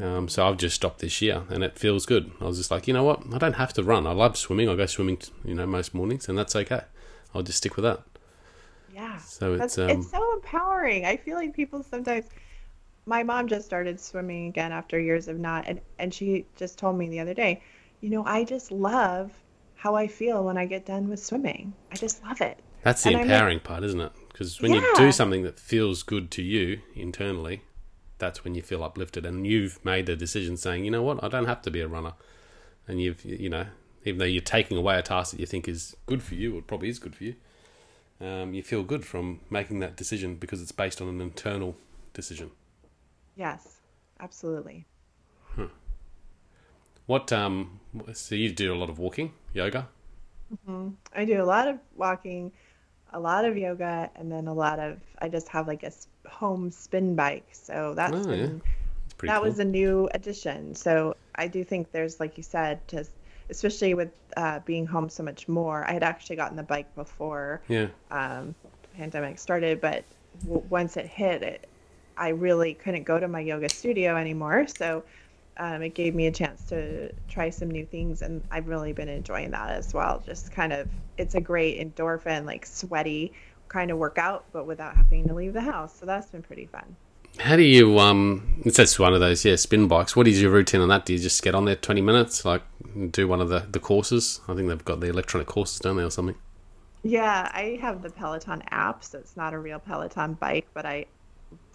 Um, 0.00 0.26
so 0.28 0.48
I've 0.48 0.56
just 0.56 0.74
stopped 0.74 1.00
this 1.00 1.20
year, 1.20 1.42
and 1.50 1.62
it 1.62 1.78
feels 1.78 2.06
good. 2.06 2.32
I 2.40 2.44
was 2.44 2.56
just 2.56 2.70
like, 2.70 2.88
you 2.88 2.94
know 2.94 3.04
what? 3.04 3.22
I 3.32 3.38
don't 3.38 3.56
have 3.56 3.74
to 3.74 3.82
run. 3.82 4.06
I 4.06 4.12
love 4.12 4.38
swimming. 4.38 4.68
I 4.68 4.74
go 4.74 4.86
swimming, 4.86 5.18
you 5.44 5.54
know, 5.54 5.66
most 5.66 5.92
mornings, 5.92 6.28
and 6.28 6.38
that's 6.38 6.56
okay. 6.56 6.80
I'll 7.34 7.42
just 7.42 7.58
stick 7.58 7.76
with 7.76 7.84
that. 7.84 8.00
Yeah. 8.94 9.18
So 9.18 9.54
it's 9.54 9.78
um, 9.78 9.90
it's 9.90 10.10
so 10.10 10.32
empowering. 10.34 11.04
I 11.04 11.16
feel 11.16 11.36
like 11.36 11.54
people 11.54 11.82
sometimes. 11.82 12.26
My 13.04 13.24
mom 13.24 13.48
just 13.48 13.66
started 13.66 13.98
swimming 14.00 14.46
again 14.46 14.70
after 14.70 14.98
years 14.98 15.28
of 15.28 15.38
not, 15.38 15.66
and 15.68 15.80
and 15.98 16.12
she 16.12 16.46
just 16.56 16.78
told 16.78 16.96
me 16.96 17.08
the 17.08 17.20
other 17.20 17.34
day, 17.34 17.62
you 18.00 18.10
know, 18.10 18.24
I 18.24 18.44
just 18.44 18.72
love 18.72 19.32
how 19.74 19.94
I 19.94 20.06
feel 20.06 20.44
when 20.44 20.56
I 20.56 20.66
get 20.66 20.86
done 20.86 21.08
with 21.08 21.22
swimming. 21.22 21.72
I 21.90 21.96
just 21.96 22.22
love 22.24 22.40
it. 22.40 22.58
that's 22.82 23.02
the 23.02 23.08
and 23.10 23.16
I'm 23.16 23.22
like- 23.22 23.30
empowering 23.30 23.60
part, 23.60 23.82
isn't 23.84 24.00
it? 24.00 24.12
Because 24.42 24.60
when 24.60 24.72
you 24.72 24.96
do 24.96 25.12
something 25.12 25.42
that 25.44 25.60
feels 25.60 26.02
good 26.02 26.30
to 26.32 26.42
you 26.42 26.80
internally, 26.94 27.62
that's 28.18 28.44
when 28.44 28.54
you 28.54 28.62
feel 28.62 28.82
uplifted, 28.82 29.24
and 29.24 29.46
you've 29.46 29.84
made 29.84 30.06
the 30.06 30.16
decision 30.16 30.56
saying, 30.56 30.84
you 30.84 30.90
know 30.90 31.02
what, 31.02 31.22
I 31.22 31.28
don't 31.28 31.46
have 31.46 31.62
to 31.62 31.70
be 31.70 31.80
a 31.80 31.88
runner, 31.88 32.14
and 32.88 33.00
you've, 33.00 33.24
you 33.24 33.48
know, 33.48 33.66
even 34.04 34.18
though 34.18 34.24
you're 34.24 34.42
taking 34.42 34.76
away 34.76 34.98
a 34.98 35.02
task 35.02 35.30
that 35.32 35.40
you 35.40 35.46
think 35.46 35.68
is 35.68 35.96
good 36.06 36.22
for 36.22 36.34
you, 36.34 36.56
or 36.56 36.62
probably 36.62 36.88
is 36.88 36.98
good 36.98 37.14
for 37.14 37.24
you, 37.24 37.34
um, 38.20 38.54
you 38.54 38.62
feel 38.62 38.82
good 38.82 39.04
from 39.04 39.40
making 39.50 39.80
that 39.80 39.96
decision 39.96 40.36
because 40.36 40.60
it's 40.60 40.72
based 40.72 41.00
on 41.00 41.08
an 41.08 41.20
internal 41.20 41.76
decision. 42.14 42.50
Yes, 43.36 43.78
absolutely. 44.20 44.86
What 47.06 47.32
um? 47.32 47.80
So 48.12 48.36
you 48.36 48.52
do 48.52 48.72
a 48.72 48.76
lot 48.76 48.88
of 48.88 48.98
walking, 48.98 49.32
yoga. 49.52 49.88
I 51.14 51.24
do 51.24 51.42
a 51.42 51.44
lot 51.44 51.66
of 51.66 51.78
walking, 51.96 52.52
a 53.12 53.20
lot 53.20 53.44
of 53.44 53.56
yoga, 53.56 54.10
and 54.16 54.30
then 54.30 54.46
a 54.48 54.54
lot 54.54 54.78
of 54.78 54.98
I 55.20 55.28
just 55.28 55.48
have 55.48 55.66
like 55.68 55.82
a 55.82 55.92
home 56.28 56.70
spin 56.70 57.14
bike. 57.14 57.48
So 57.52 57.94
that's 57.96 58.26
Oh, 58.26 58.30
been 58.30 58.62
pretty 59.18 59.32
that 59.32 59.40
cool. 59.40 59.50
was 59.50 59.58
a 59.58 59.64
new 59.64 60.08
addition. 60.14 60.74
So 60.74 61.16
I 61.36 61.48
do 61.48 61.64
think 61.64 61.92
there's, 61.92 62.20
like 62.20 62.36
you 62.36 62.42
said, 62.42 62.86
just 62.88 63.12
especially 63.50 63.94
with 63.94 64.10
uh, 64.36 64.60
being 64.60 64.86
home 64.86 65.08
so 65.08 65.22
much 65.22 65.48
more. 65.48 65.84
I 65.88 65.92
had 65.92 66.02
actually 66.02 66.36
gotten 66.36 66.56
the 66.56 66.62
bike 66.62 66.94
before 66.94 67.62
yeah, 67.68 67.88
um, 68.10 68.54
pandemic 68.96 69.38
started, 69.38 69.80
but 69.80 70.04
w- 70.42 70.62
once 70.68 70.96
it 70.96 71.06
hit, 71.06 71.42
it 71.42 71.68
I 72.16 72.28
really 72.30 72.74
couldn't 72.74 73.04
go 73.04 73.18
to 73.18 73.28
my 73.28 73.40
yoga 73.40 73.68
studio 73.68 74.16
anymore. 74.16 74.66
So 74.66 75.04
um, 75.56 75.82
it 75.82 75.94
gave 75.94 76.14
me 76.14 76.26
a 76.26 76.32
chance 76.32 76.64
to 76.68 77.12
try 77.28 77.50
some 77.50 77.70
new 77.70 77.84
things, 77.84 78.22
and 78.22 78.42
I've 78.50 78.68
really 78.68 78.92
been 78.92 79.08
enjoying 79.08 79.50
that 79.50 79.70
as 79.70 79.92
well. 79.92 80.22
Just 80.24 80.52
kind 80.52 80.72
of, 80.72 80.88
it's 81.18 81.34
a 81.34 81.40
great 81.40 81.80
endorphin, 81.80 82.44
like 82.44 82.66
sweaty 82.66 83.32
kind 83.68 83.90
of 83.90 83.98
workout, 83.98 84.44
but 84.52 84.66
without 84.66 84.96
having 84.96 85.26
to 85.28 85.34
leave 85.34 85.52
the 85.52 85.60
house. 85.60 85.98
So 85.98 86.06
that's 86.06 86.26
been 86.26 86.42
pretty 86.42 86.66
fun. 86.66 86.96
How 87.38 87.56
do 87.56 87.62
you 87.62 87.98
um? 87.98 88.60
It's 88.64 88.76
just 88.76 88.98
one 88.98 89.14
of 89.14 89.20
those 89.20 89.42
yeah 89.42 89.56
spin 89.56 89.88
bikes. 89.88 90.14
What 90.14 90.28
is 90.28 90.40
your 90.42 90.50
routine 90.50 90.82
on 90.82 90.88
that? 90.88 91.06
Do 91.06 91.14
you 91.14 91.18
just 91.18 91.42
get 91.42 91.54
on 91.54 91.64
there 91.64 91.76
twenty 91.76 92.02
minutes, 92.02 92.44
like 92.44 92.62
do 93.10 93.26
one 93.26 93.40
of 93.40 93.48
the 93.48 93.60
the 93.60 93.80
courses? 93.80 94.42
I 94.48 94.54
think 94.54 94.68
they've 94.68 94.84
got 94.84 95.00
the 95.00 95.08
electronic 95.08 95.46
courses, 95.46 95.78
don't 95.78 95.96
they, 95.96 96.02
or 96.02 96.10
something? 96.10 96.36
Yeah, 97.02 97.50
I 97.52 97.78
have 97.80 98.02
the 98.02 98.10
Peloton 98.10 98.62
app, 98.70 99.02
so 99.02 99.18
it's 99.18 99.34
not 99.34 99.54
a 99.54 99.58
real 99.58 99.78
Peloton 99.78 100.34
bike, 100.34 100.68
but 100.74 100.84
I 100.84 101.06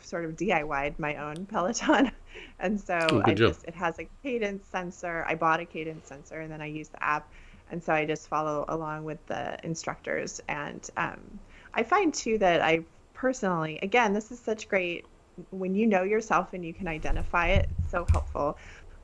sort 0.01 0.25
of 0.25 0.35
DIY'd 0.35 0.99
my 0.99 1.15
own 1.15 1.45
Peloton. 1.45 2.11
And 2.59 2.79
so 2.79 2.95
Oh, 2.97 3.21
I 3.25 3.33
job. 3.33 3.49
just 3.49 3.65
it 3.65 3.75
has 3.75 3.99
a 3.99 4.07
cadence 4.23 4.67
sensor. 4.67 5.23
I 5.27 5.35
bought 5.35 5.59
a 5.59 5.65
cadence 5.65 6.07
sensor 6.07 6.39
and 6.41 6.51
then 6.51 6.61
I 6.61 6.65
use 6.67 6.89
the 6.89 7.03
app. 7.03 7.27
And 7.71 7.83
so 7.83 7.93
I 7.93 8.05
just 8.05 8.27
follow 8.27 8.65
along 8.67 9.03
with 9.03 9.23
the 9.27 9.57
instructors. 9.63 10.41
And 10.47 10.87
um, 10.97 11.39
I 11.73 11.83
find 11.83 12.13
too 12.13 12.37
that 12.39 12.61
I 12.61 12.85
personally, 13.13 13.79
again, 13.81 14.13
this 14.13 14.31
is 14.31 14.39
such 14.39 14.69
great 14.69 15.05
when 15.51 15.75
you 15.75 15.85
know 15.85 16.03
yourself 16.03 16.53
and 16.53 16.65
you 16.65 16.73
can 16.73 16.87
identify 16.87 17.47
it, 17.49 17.69
it's 17.77 17.91
so 17.91 18.05
helpful. 18.11 18.57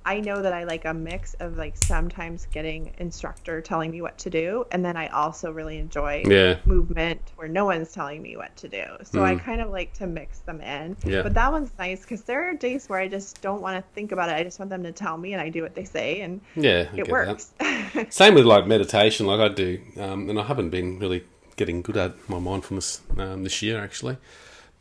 I 0.05 0.19
know 0.19 0.41
that 0.41 0.53
I 0.53 0.65
like 0.65 0.85
a 0.85 0.93
mix 0.93 1.33
of 1.35 1.57
like 1.57 1.77
sometimes 1.77 2.47
getting 2.51 2.93
instructor 2.97 3.61
telling 3.61 3.89
me 3.91 4.01
what 4.01 4.17
to 4.19 4.29
do, 4.29 4.65
and 4.71 4.83
then 4.83 4.97
I 4.97 5.07
also 5.07 5.51
really 5.51 5.77
enjoy 5.77 6.23
Yeah, 6.27 6.57
movement 6.65 7.21
where 7.37 7.47
no 7.47 7.65
one's 7.65 7.91
telling 7.93 8.21
me 8.21 8.35
what 8.35 8.55
to 8.57 8.67
do. 8.67 8.83
So 9.03 9.23
I 9.23 9.35
Mm. 9.35 9.39
kind 9.43 9.61
of 9.61 9.69
like 9.71 9.93
to 9.93 10.07
mix 10.07 10.39
them 10.39 10.59
in. 10.61 10.97
Yeah. 11.05 11.21
But 11.21 11.33
that 11.35 11.51
one's 11.51 11.71
nice 11.79 12.01
because 12.01 12.23
there 12.23 12.49
are 12.49 12.53
days 12.53 12.89
where 12.89 12.99
I 12.99 13.07
just 13.07 13.41
don't 13.41 13.61
want 13.61 13.77
to 13.77 13.93
think 13.93 14.11
about 14.11 14.29
it. 14.29 14.33
I 14.33 14.43
just 14.43 14.59
want 14.59 14.69
them 14.69 14.83
to 14.83 14.91
tell 14.91 15.17
me, 15.17 15.33
and 15.33 15.41
I 15.41 15.49
do 15.49 15.61
what 15.61 15.75
they 15.75 15.85
say, 15.85 16.21
and 16.21 16.41
yeah, 16.55 16.87
I 16.93 16.97
it 16.97 17.07
works. 17.07 17.53
Same 18.09 18.33
with 18.35 18.45
like 18.45 18.67
meditation, 18.67 19.25
like 19.25 19.39
I 19.39 19.53
do, 19.53 19.79
um, 19.99 20.29
and 20.29 20.37
I 20.39 20.43
haven't 20.43 20.69
been 20.69 20.99
really 20.99 21.23
getting 21.55 21.81
good 21.81 21.97
at 21.97 22.13
my 22.27 22.39
mindfulness 22.39 23.01
um, 23.17 23.43
this 23.43 23.61
year 23.61 23.81
actually. 23.81 24.17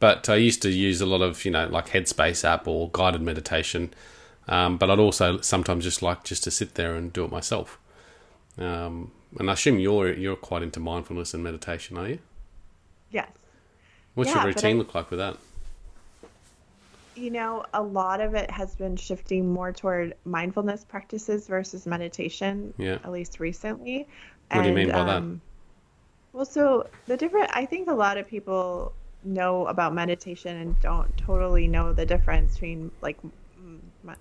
But 0.01 0.29
I 0.29 0.35
used 0.37 0.63
to 0.63 0.71
use 0.71 1.01
a 1.01 1.07
lot 1.07 1.23
of 1.23 1.45
you 1.45 1.53
know 1.53 1.69
like 1.69 1.91
Headspace 1.91 2.45
app 2.45 2.67
or 2.67 2.91
guided 2.93 3.23
meditation. 3.23 3.95
Um, 4.53 4.77
but 4.77 4.91
I'd 4.91 4.99
also 4.99 5.41
sometimes 5.41 5.85
just 5.85 6.03
like 6.03 6.25
just 6.25 6.45
to 6.45 6.51
sit 6.51 6.75
there 6.75 6.95
and 6.95 7.11
do 7.13 7.25
it 7.25 7.31
myself. 7.31 7.79
Um, 8.59 9.11
and 9.39 9.49
I 9.49 9.55
assume 9.55 9.79
you're 9.79 10.13
you're 10.13 10.37
quite 10.37 10.63
into 10.63 10.79
mindfulness 10.79 11.33
and 11.33 11.43
meditation, 11.43 11.97
are 11.97 12.09
you? 12.09 12.19
Yes. 13.11 13.31
What's 14.15 14.29
Yeah, 14.31 14.37
your 14.43 14.47
routine 14.53 14.77
I- 14.77 14.79
look 14.81 14.95
like 14.95 15.11
with 15.11 15.21
that? 15.21 15.37
You 17.15 17.31
know, 17.31 17.65
a 17.75 17.83
lot 17.83 18.21
of 18.21 18.35
it 18.35 18.51
has 18.51 18.75
been 18.75 18.97
shifting 18.97 19.53
more 19.53 19.71
toward 19.73 20.15
mindfulness 20.25 20.85
practices 20.85 21.47
versus 21.47 21.87
meditation, 21.87 22.73
Yeah. 22.79 22.95
at 23.05 23.11
least 23.13 23.39
recently. 23.39 24.07
What 24.51 24.63
do 24.63 24.69
you 24.69 24.75
mean 24.75 24.89
by 24.91 25.05
that? 25.05 25.21
that? 25.21 25.39
Well, 26.33 26.47
so 26.47 26.89
the 27.07 27.17
different, 27.19 27.51
I 27.55 27.67
think 27.67 27.89
a 27.89 27.95
lot 27.95 28.17
of 28.17 28.27
people 28.27 28.93
know 29.25 29.67
about 29.67 29.95
meditation 29.95 30.57
and 30.57 30.81
don't 30.81 31.15
totally 31.19 31.69
know 31.69 31.93
the 31.93 32.07
difference 32.07 32.55
between 32.55 32.91
like 33.03 33.19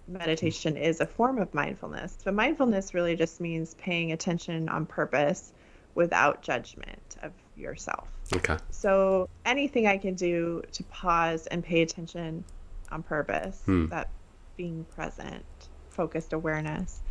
meditation 0.07 0.77
is 0.77 0.99
a 0.99 1.05
form 1.05 1.39
of 1.39 1.53
mindfulness, 1.53 2.17
but 2.23 2.33
mindfulness 2.33 2.93
really 2.93 3.15
just 3.15 3.41
means 3.41 3.73
paying 3.75 4.11
attention 4.11 4.69
on 4.69 4.85
purpose 4.85 5.53
without 5.95 6.41
judgment 6.41 7.17
of 7.21 7.31
yourself. 7.55 8.07
Okay. 8.33 8.57
So 8.69 9.29
anything 9.45 9.87
I 9.87 9.97
can 9.97 10.13
do 10.13 10.61
to 10.73 10.83
pause 10.85 11.47
and 11.47 11.63
pay 11.63 11.81
attention 11.81 12.43
on 12.91 13.03
purpose, 13.03 13.61
Hmm. 13.65 13.87
that 13.87 14.09
being 14.57 14.85
present, 14.85 15.45
focused 15.89 16.33
awareness, 16.33 17.01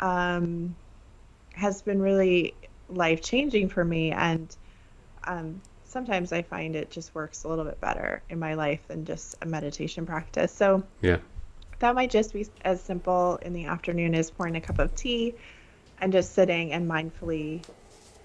um, 0.00 0.74
has 1.54 1.82
been 1.82 2.00
really 2.00 2.54
life 2.88 3.22
changing 3.22 3.68
for 3.68 3.84
me. 3.84 4.12
And 4.12 4.54
um, 5.24 5.60
sometimes 5.84 6.32
I 6.32 6.42
find 6.42 6.76
it 6.76 6.90
just 6.90 7.14
works 7.14 7.44
a 7.44 7.48
little 7.48 7.64
bit 7.64 7.80
better 7.80 8.22
in 8.28 8.38
my 8.38 8.54
life 8.54 8.86
than 8.88 9.04
just 9.04 9.36
a 9.42 9.46
meditation 9.46 10.06
practice. 10.06 10.52
So 10.52 10.82
Yeah. 11.00 11.18
That 11.84 11.94
might 11.94 12.10
just 12.10 12.32
be 12.32 12.46
as 12.62 12.82
simple 12.82 13.36
in 13.42 13.52
the 13.52 13.66
afternoon 13.66 14.14
as 14.14 14.30
pouring 14.30 14.56
a 14.56 14.60
cup 14.60 14.78
of 14.78 14.94
tea 14.94 15.34
and 15.98 16.14
just 16.14 16.32
sitting 16.34 16.72
and 16.72 16.90
mindfully 16.90 17.66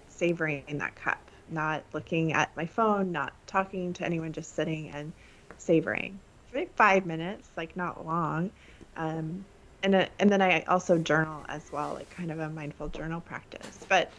savoring 0.08 0.64
that 0.78 0.96
cup, 0.96 1.30
not 1.50 1.84
looking 1.94 2.32
at 2.32 2.56
my 2.56 2.66
phone, 2.66 3.12
not 3.12 3.34
talking 3.48 3.92
to 3.92 4.06
anyone, 4.06 4.32
just 4.32 4.56
sitting 4.56 4.90
and 4.92 5.12
savoring. 5.58 6.22
Maybe 6.54 6.70
five 6.78 7.06
minutes, 7.06 7.50
like 7.58 7.76
not 7.76 8.06
long. 8.06 8.52
Um, 8.96 9.46
and, 9.84 9.94
uh, 9.94 10.06
and 10.20 10.30
then 10.30 10.42
I 10.42 10.62
also 10.62 10.98
journal 10.98 11.44
as 11.50 11.70
well, 11.70 11.96
like 11.96 12.10
kind 12.10 12.32
of 12.32 12.40
a 12.40 12.50
mindful 12.50 12.88
journal 12.88 13.20
practice. 13.20 13.86
But 13.90 14.14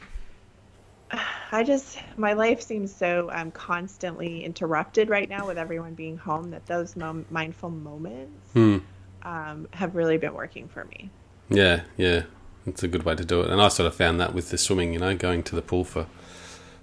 I 1.50 1.64
just, 1.64 1.98
my 2.18 2.34
life 2.34 2.60
seems 2.60 2.94
so 2.94 3.30
um, 3.32 3.52
constantly 3.52 4.44
interrupted 4.44 5.08
right 5.08 5.30
now 5.30 5.46
with 5.46 5.56
everyone 5.56 5.94
being 5.94 6.18
home 6.18 6.50
that 6.50 6.66
those 6.66 6.94
mom- 6.94 7.24
mindful 7.30 7.70
moments 7.70 8.50
Hmm. 8.52 8.78
Um, 9.22 9.68
have 9.72 9.94
really 9.94 10.18
been 10.18 10.34
working 10.34 10.68
for 10.68 10.84
me. 10.84 11.10
Yeah, 11.48 11.82
yeah. 11.96 12.24
It's 12.66 12.82
a 12.82 12.88
good 12.88 13.04
way 13.04 13.14
to 13.14 13.24
do 13.24 13.40
it. 13.40 13.50
And 13.50 13.60
I 13.60 13.68
sort 13.68 13.86
of 13.86 13.94
found 13.94 14.20
that 14.20 14.34
with 14.34 14.50
the 14.50 14.58
swimming, 14.58 14.92
you 14.92 15.00
know, 15.00 15.16
going 15.16 15.42
to 15.44 15.54
the 15.54 15.62
pool 15.62 15.84
for 15.84 16.06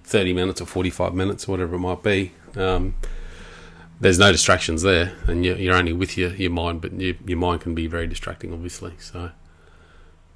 30 0.04 0.32
minutes 0.32 0.60
or 0.60 0.66
45 0.66 1.14
minutes 1.14 1.48
or 1.48 1.52
whatever 1.52 1.76
it 1.76 1.80
might 1.80 2.02
be. 2.02 2.32
Um, 2.56 2.94
there's 4.00 4.18
no 4.18 4.30
distractions 4.30 4.82
there, 4.82 5.16
and 5.26 5.44
you're, 5.44 5.56
you're 5.56 5.74
only 5.74 5.92
with 5.92 6.16
your, 6.16 6.34
your 6.34 6.50
mind, 6.50 6.80
but 6.80 6.92
your, 7.00 7.14
your 7.26 7.38
mind 7.38 7.62
can 7.62 7.74
be 7.74 7.86
very 7.86 8.06
distracting, 8.06 8.52
obviously. 8.52 8.94
So, 8.98 9.30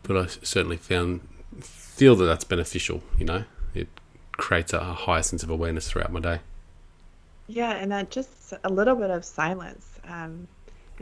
but 0.03 0.17
I 0.17 0.27
certainly 0.27 0.77
found 0.77 1.21
feel 1.61 2.17
that 2.17 2.25
that's 2.25 2.45
beneficial. 2.45 3.03
You 3.19 3.25
know, 3.25 3.45
it 3.75 3.88
creates 4.33 4.73
a 4.73 4.81
higher 4.81 5.23
sense 5.23 5.43
of 5.43 5.51
awareness 5.51 5.88
throughout 5.88 6.12
my 6.12 6.21
day. 6.21 6.41
Yeah, 7.47 7.73
and 7.73 7.93
that 7.93 8.11
just 8.11 8.55
a 8.65 8.69
little 8.69 8.97
bit 8.97 9.11
of 9.11 9.25
silence. 9.25 10.01
Um, 10.05 10.49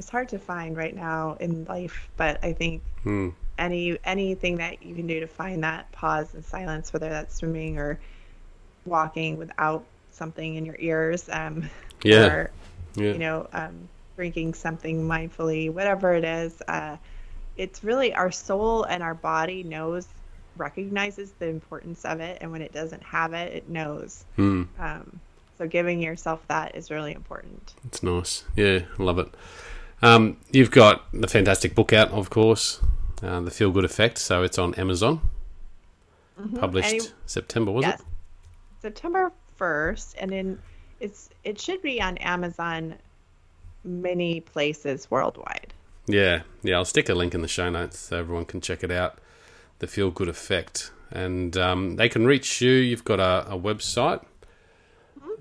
it's 0.00 0.08
hard 0.08 0.30
to 0.30 0.38
find 0.38 0.78
right 0.78 0.96
now 0.96 1.36
in 1.40 1.66
life, 1.66 2.08
but 2.16 2.42
I 2.42 2.54
think 2.54 2.82
Hmm. 3.02 3.28
any 3.58 3.98
anything 4.02 4.56
that 4.56 4.82
you 4.82 4.94
can 4.94 5.06
do 5.06 5.20
to 5.20 5.26
find 5.26 5.62
that 5.62 5.92
pause 5.92 6.32
and 6.32 6.42
silence, 6.42 6.90
whether 6.90 7.10
that's 7.10 7.36
swimming 7.36 7.78
or 7.78 8.00
walking 8.86 9.36
without 9.36 9.84
something 10.10 10.54
in 10.54 10.64
your 10.64 10.76
ears, 10.78 11.28
um, 11.30 11.68
Yeah, 12.02 12.24
or 12.24 12.50
yeah, 12.94 13.12
you 13.12 13.18
know, 13.18 13.46
um, 13.52 13.90
drinking 14.16 14.54
something 14.54 15.06
mindfully, 15.06 15.70
whatever 15.70 16.14
it 16.14 16.24
is, 16.24 16.62
uh, 16.66 16.96
it's 17.56 17.84
really 17.84 18.14
our 18.14 18.30
soul 18.30 18.84
and 18.84 19.02
our 19.02 19.14
body 19.14 19.62
knows, 19.64 20.08
recognizes 20.56 21.32
the 21.32 21.48
importance 21.48 22.06
of 22.06 22.20
it, 22.20 22.38
and 22.40 22.50
when 22.50 22.62
it 22.62 22.72
doesn't 22.72 23.02
have 23.02 23.34
it, 23.34 23.52
it 23.52 23.68
knows. 23.68 24.24
Hmm. 24.36 24.62
Um, 24.78 25.20
so 25.58 25.66
giving 25.68 26.00
yourself 26.00 26.40
that 26.48 26.74
is 26.74 26.90
really 26.90 27.12
important. 27.12 27.74
It's 27.84 28.02
nice. 28.02 28.44
Yeah, 28.56 28.80
I 28.98 29.02
love 29.02 29.18
it. 29.18 29.28
Um, 30.02 30.38
you've 30.50 30.70
got 30.70 31.04
the 31.12 31.28
fantastic 31.28 31.74
book 31.74 31.92
out, 31.92 32.10
of 32.10 32.30
course, 32.30 32.80
uh, 33.22 33.40
The 33.40 33.50
Feel 33.50 33.70
Good 33.70 33.84
Effect. 33.84 34.18
So 34.18 34.42
it's 34.42 34.58
on 34.58 34.74
Amazon, 34.74 35.20
published 36.54 36.88
Any- 36.94 37.00
September, 37.26 37.70
was 37.70 37.84
yes, 37.84 38.00
it? 38.00 38.06
September 38.80 39.32
first, 39.56 40.16
and 40.18 40.30
then 40.32 40.58
it's 41.00 41.28
it 41.44 41.60
should 41.60 41.82
be 41.82 42.00
on 42.00 42.16
Amazon, 42.18 42.94
many 43.84 44.40
places 44.40 45.10
worldwide. 45.10 45.72
Yeah, 46.06 46.42
yeah. 46.62 46.76
I'll 46.76 46.84
stick 46.84 47.08
a 47.08 47.14
link 47.14 47.34
in 47.34 47.42
the 47.42 47.48
show 47.48 47.70
notes 47.70 47.98
so 47.98 48.18
everyone 48.18 48.46
can 48.46 48.60
check 48.60 48.82
it 48.82 48.90
out. 48.90 49.18
The 49.80 49.86
Feel 49.86 50.10
Good 50.10 50.28
Effect, 50.28 50.90
and 51.10 51.56
um, 51.56 51.96
they 51.96 52.08
can 52.08 52.26
reach 52.26 52.60
you. 52.60 52.72
You've 52.72 53.04
got 53.04 53.20
a, 53.20 53.52
a 53.52 53.58
website. 53.58 54.24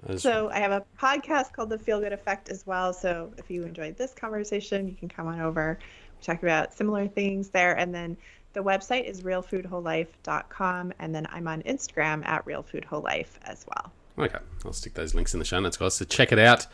As- 0.08 0.22
So 0.22 0.50
I 0.50 0.60
have 0.60 0.72
a 0.72 0.84
podcast 1.00 1.54
called 1.54 1.70
The 1.70 1.78
Feel 1.80 2.00
Good 2.00 2.14
Effect 2.14 2.50
as 2.50 2.66
well. 2.66 2.94
So 2.94 3.32
if 3.38 3.50
you 3.52 3.64
enjoyed 3.64 3.98
this 3.98 4.14
conversation, 4.14 4.88
you 4.88 4.96
can 4.96 5.10
come 5.10 5.28
on 5.28 5.40
over. 5.42 5.78
We 6.20 6.24
talk 6.26 6.42
about 6.44 6.74
similar 6.74 7.08
things 7.08 7.50
there. 7.50 7.78
And 7.78 7.94
then 7.94 8.18
the 8.54 8.62
website 8.64 9.06
is 9.06 9.22
realfoodwholelife.com. 9.22 10.94
And 11.00 11.14
then 11.16 11.28
I'm 11.32 11.48
on 11.48 11.62
Instagram 11.64 12.26
at 12.26 12.46
realfoodwholelife 12.46 13.28
as 13.46 13.66
well. 13.68 13.92
Okay, 14.18 14.40
I'll 14.66 14.74
stick 14.74 14.96
those 14.96 15.16
links 15.16 15.34
in 15.34 15.40
the 15.40 15.46
show 15.46 15.60
notes, 15.60 15.78
guys. 15.78 15.94
So 15.94 16.04
check 16.04 16.34
it 16.34 16.40
out, 16.40 16.68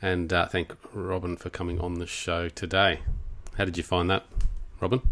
and 0.00 0.32
uh, 0.32 0.46
thank 0.46 0.72
Robyn 0.94 1.36
for 1.36 1.50
coming 1.50 1.80
on 1.80 1.94
the 1.94 2.06
show 2.06 2.48
today. 2.48 3.00
How 3.58 3.64
did 3.64 3.76
you 3.76 3.82
find 3.82 4.08
that, 4.08 4.24
Robyn? 4.80 5.02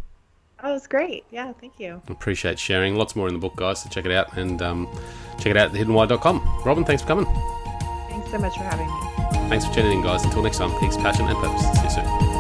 Oh, 0.62 0.70
it 0.70 0.72
was 0.74 0.86
great. 0.86 1.24
Yeah, 1.32 1.52
thank 1.54 1.80
you. 1.80 2.00
Appreciate 2.06 2.60
sharing. 2.60 2.94
Lots 2.94 3.16
more 3.16 3.26
in 3.26 3.34
the 3.34 3.40
book, 3.40 3.56
guys. 3.56 3.82
So 3.82 3.88
check 3.88 4.04
it 4.06 4.12
out 4.12 4.36
and 4.36 4.62
um, 4.62 4.86
check 5.38 5.46
it 5.48 5.56
out 5.56 5.70
at 5.70 5.72
thehiddenwhy.com. 5.72 6.53
Robyn, 6.64 6.84
thanks 6.84 7.02
for 7.02 7.08
coming. 7.08 7.26
Thanks 8.08 8.30
so 8.30 8.38
much 8.38 8.56
for 8.56 8.64
having 8.64 8.86
me. 8.86 9.48
Thanks 9.48 9.66
for 9.66 9.74
tuning 9.74 9.98
in, 9.98 10.02
guys. 10.02 10.24
Until 10.24 10.42
next 10.42 10.58
time, 10.58 10.70
peace, 10.80 10.96
passion, 10.96 11.26
and 11.26 11.36
purpose. 11.36 11.62
See 11.62 11.84
you 11.84 11.90
soon. 11.90 12.34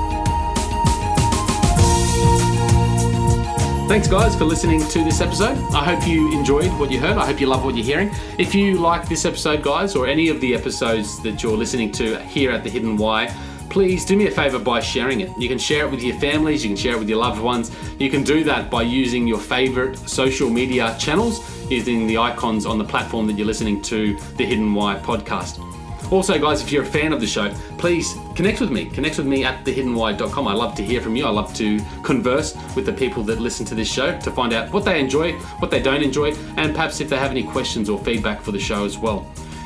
Thanks, 3.86 4.08
guys, 4.08 4.34
for 4.34 4.44
listening 4.44 4.80
to 4.88 5.04
this 5.04 5.20
episode. 5.20 5.58
I 5.74 5.84
hope 5.84 6.08
you 6.08 6.32
enjoyed 6.32 6.72
what 6.80 6.90
you 6.90 6.98
heard. 6.98 7.18
I 7.18 7.26
hope 7.26 7.38
you 7.38 7.46
love 7.46 7.66
what 7.66 7.76
you're 7.76 7.84
hearing. 7.84 8.10
If 8.38 8.54
you 8.54 8.78
like 8.78 9.08
this 9.10 9.26
episode, 9.26 9.62
guys, 9.62 9.94
or 9.94 10.06
any 10.06 10.30
of 10.30 10.40
the 10.40 10.54
episodes 10.54 11.22
that 11.22 11.42
you're 11.42 11.56
listening 11.56 11.92
to 11.92 12.18
here 12.20 12.50
at 12.50 12.64
The 12.64 12.70
Hidden 12.70 12.96
Why, 12.96 13.32
please 13.68 14.06
do 14.06 14.16
me 14.16 14.26
a 14.26 14.30
favor 14.30 14.58
by 14.58 14.80
sharing 14.80 15.20
it. 15.20 15.30
You 15.38 15.48
can 15.48 15.58
share 15.58 15.84
it 15.84 15.90
with 15.90 16.02
your 16.02 16.18
families, 16.18 16.64
you 16.64 16.70
can 16.70 16.76
share 16.76 16.94
it 16.94 16.98
with 16.98 17.10
your 17.10 17.18
loved 17.18 17.40
ones. 17.40 17.70
You 17.98 18.08
can 18.08 18.24
do 18.24 18.42
that 18.44 18.70
by 18.70 18.82
using 18.82 19.26
your 19.26 19.38
favorite 19.38 19.98
social 20.08 20.48
media 20.48 20.96
channels, 20.98 21.40
using 21.70 22.06
the 22.06 22.18
icons 22.18 22.66
on 22.66 22.78
the 22.78 22.84
platform 22.84 23.26
that 23.26 23.34
you're 23.34 23.46
listening 23.46 23.82
to 23.82 24.16
The 24.36 24.44
Hidden 24.44 24.74
Why 24.74 24.96
podcast. 24.96 25.60
Also, 26.12 26.38
guys, 26.38 26.62
if 26.62 26.70
you're 26.70 26.82
a 26.82 26.86
fan 26.86 27.12
of 27.12 27.20
the 27.20 27.26
show, 27.26 27.52
please 27.78 28.14
connect 28.36 28.60
with 28.60 28.70
me. 28.70 28.84
Connect 28.86 29.16
with 29.16 29.26
me 29.26 29.44
at 29.44 29.64
thehiddenwhy.com. 29.64 30.46
I 30.46 30.52
love 30.52 30.74
to 30.76 30.82
hear 30.84 31.00
from 31.00 31.16
you. 31.16 31.24
I 31.26 31.30
love 31.30 31.54
to 31.54 31.80
converse 32.02 32.54
with 32.76 32.86
the 32.86 32.92
people 32.92 33.22
that 33.24 33.40
listen 33.40 33.64
to 33.66 33.74
this 33.74 33.90
show 33.90 34.18
to 34.20 34.30
find 34.30 34.52
out 34.52 34.72
what 34.72 34.84
they 34.84 35.00
enjoy, 35.00 35.32
what 35.58 35.70
they 35.70 35.80
don't 35.80 36.02
enjoy, 36.02 36.34
and 36.56 36.74
perhaps 36.74 37.00
if 37.00 37.08
they 37.08 37.16
have 37.16 37.30
any 37.30 37.42
questions 37.42 37.88
or 37.88 37.98
feedback 37.98 38.42
for 38.42 38.52
the 38.52 38.60
show 38.60 38.84
as 38.84 38.98
well. 38.98 39.26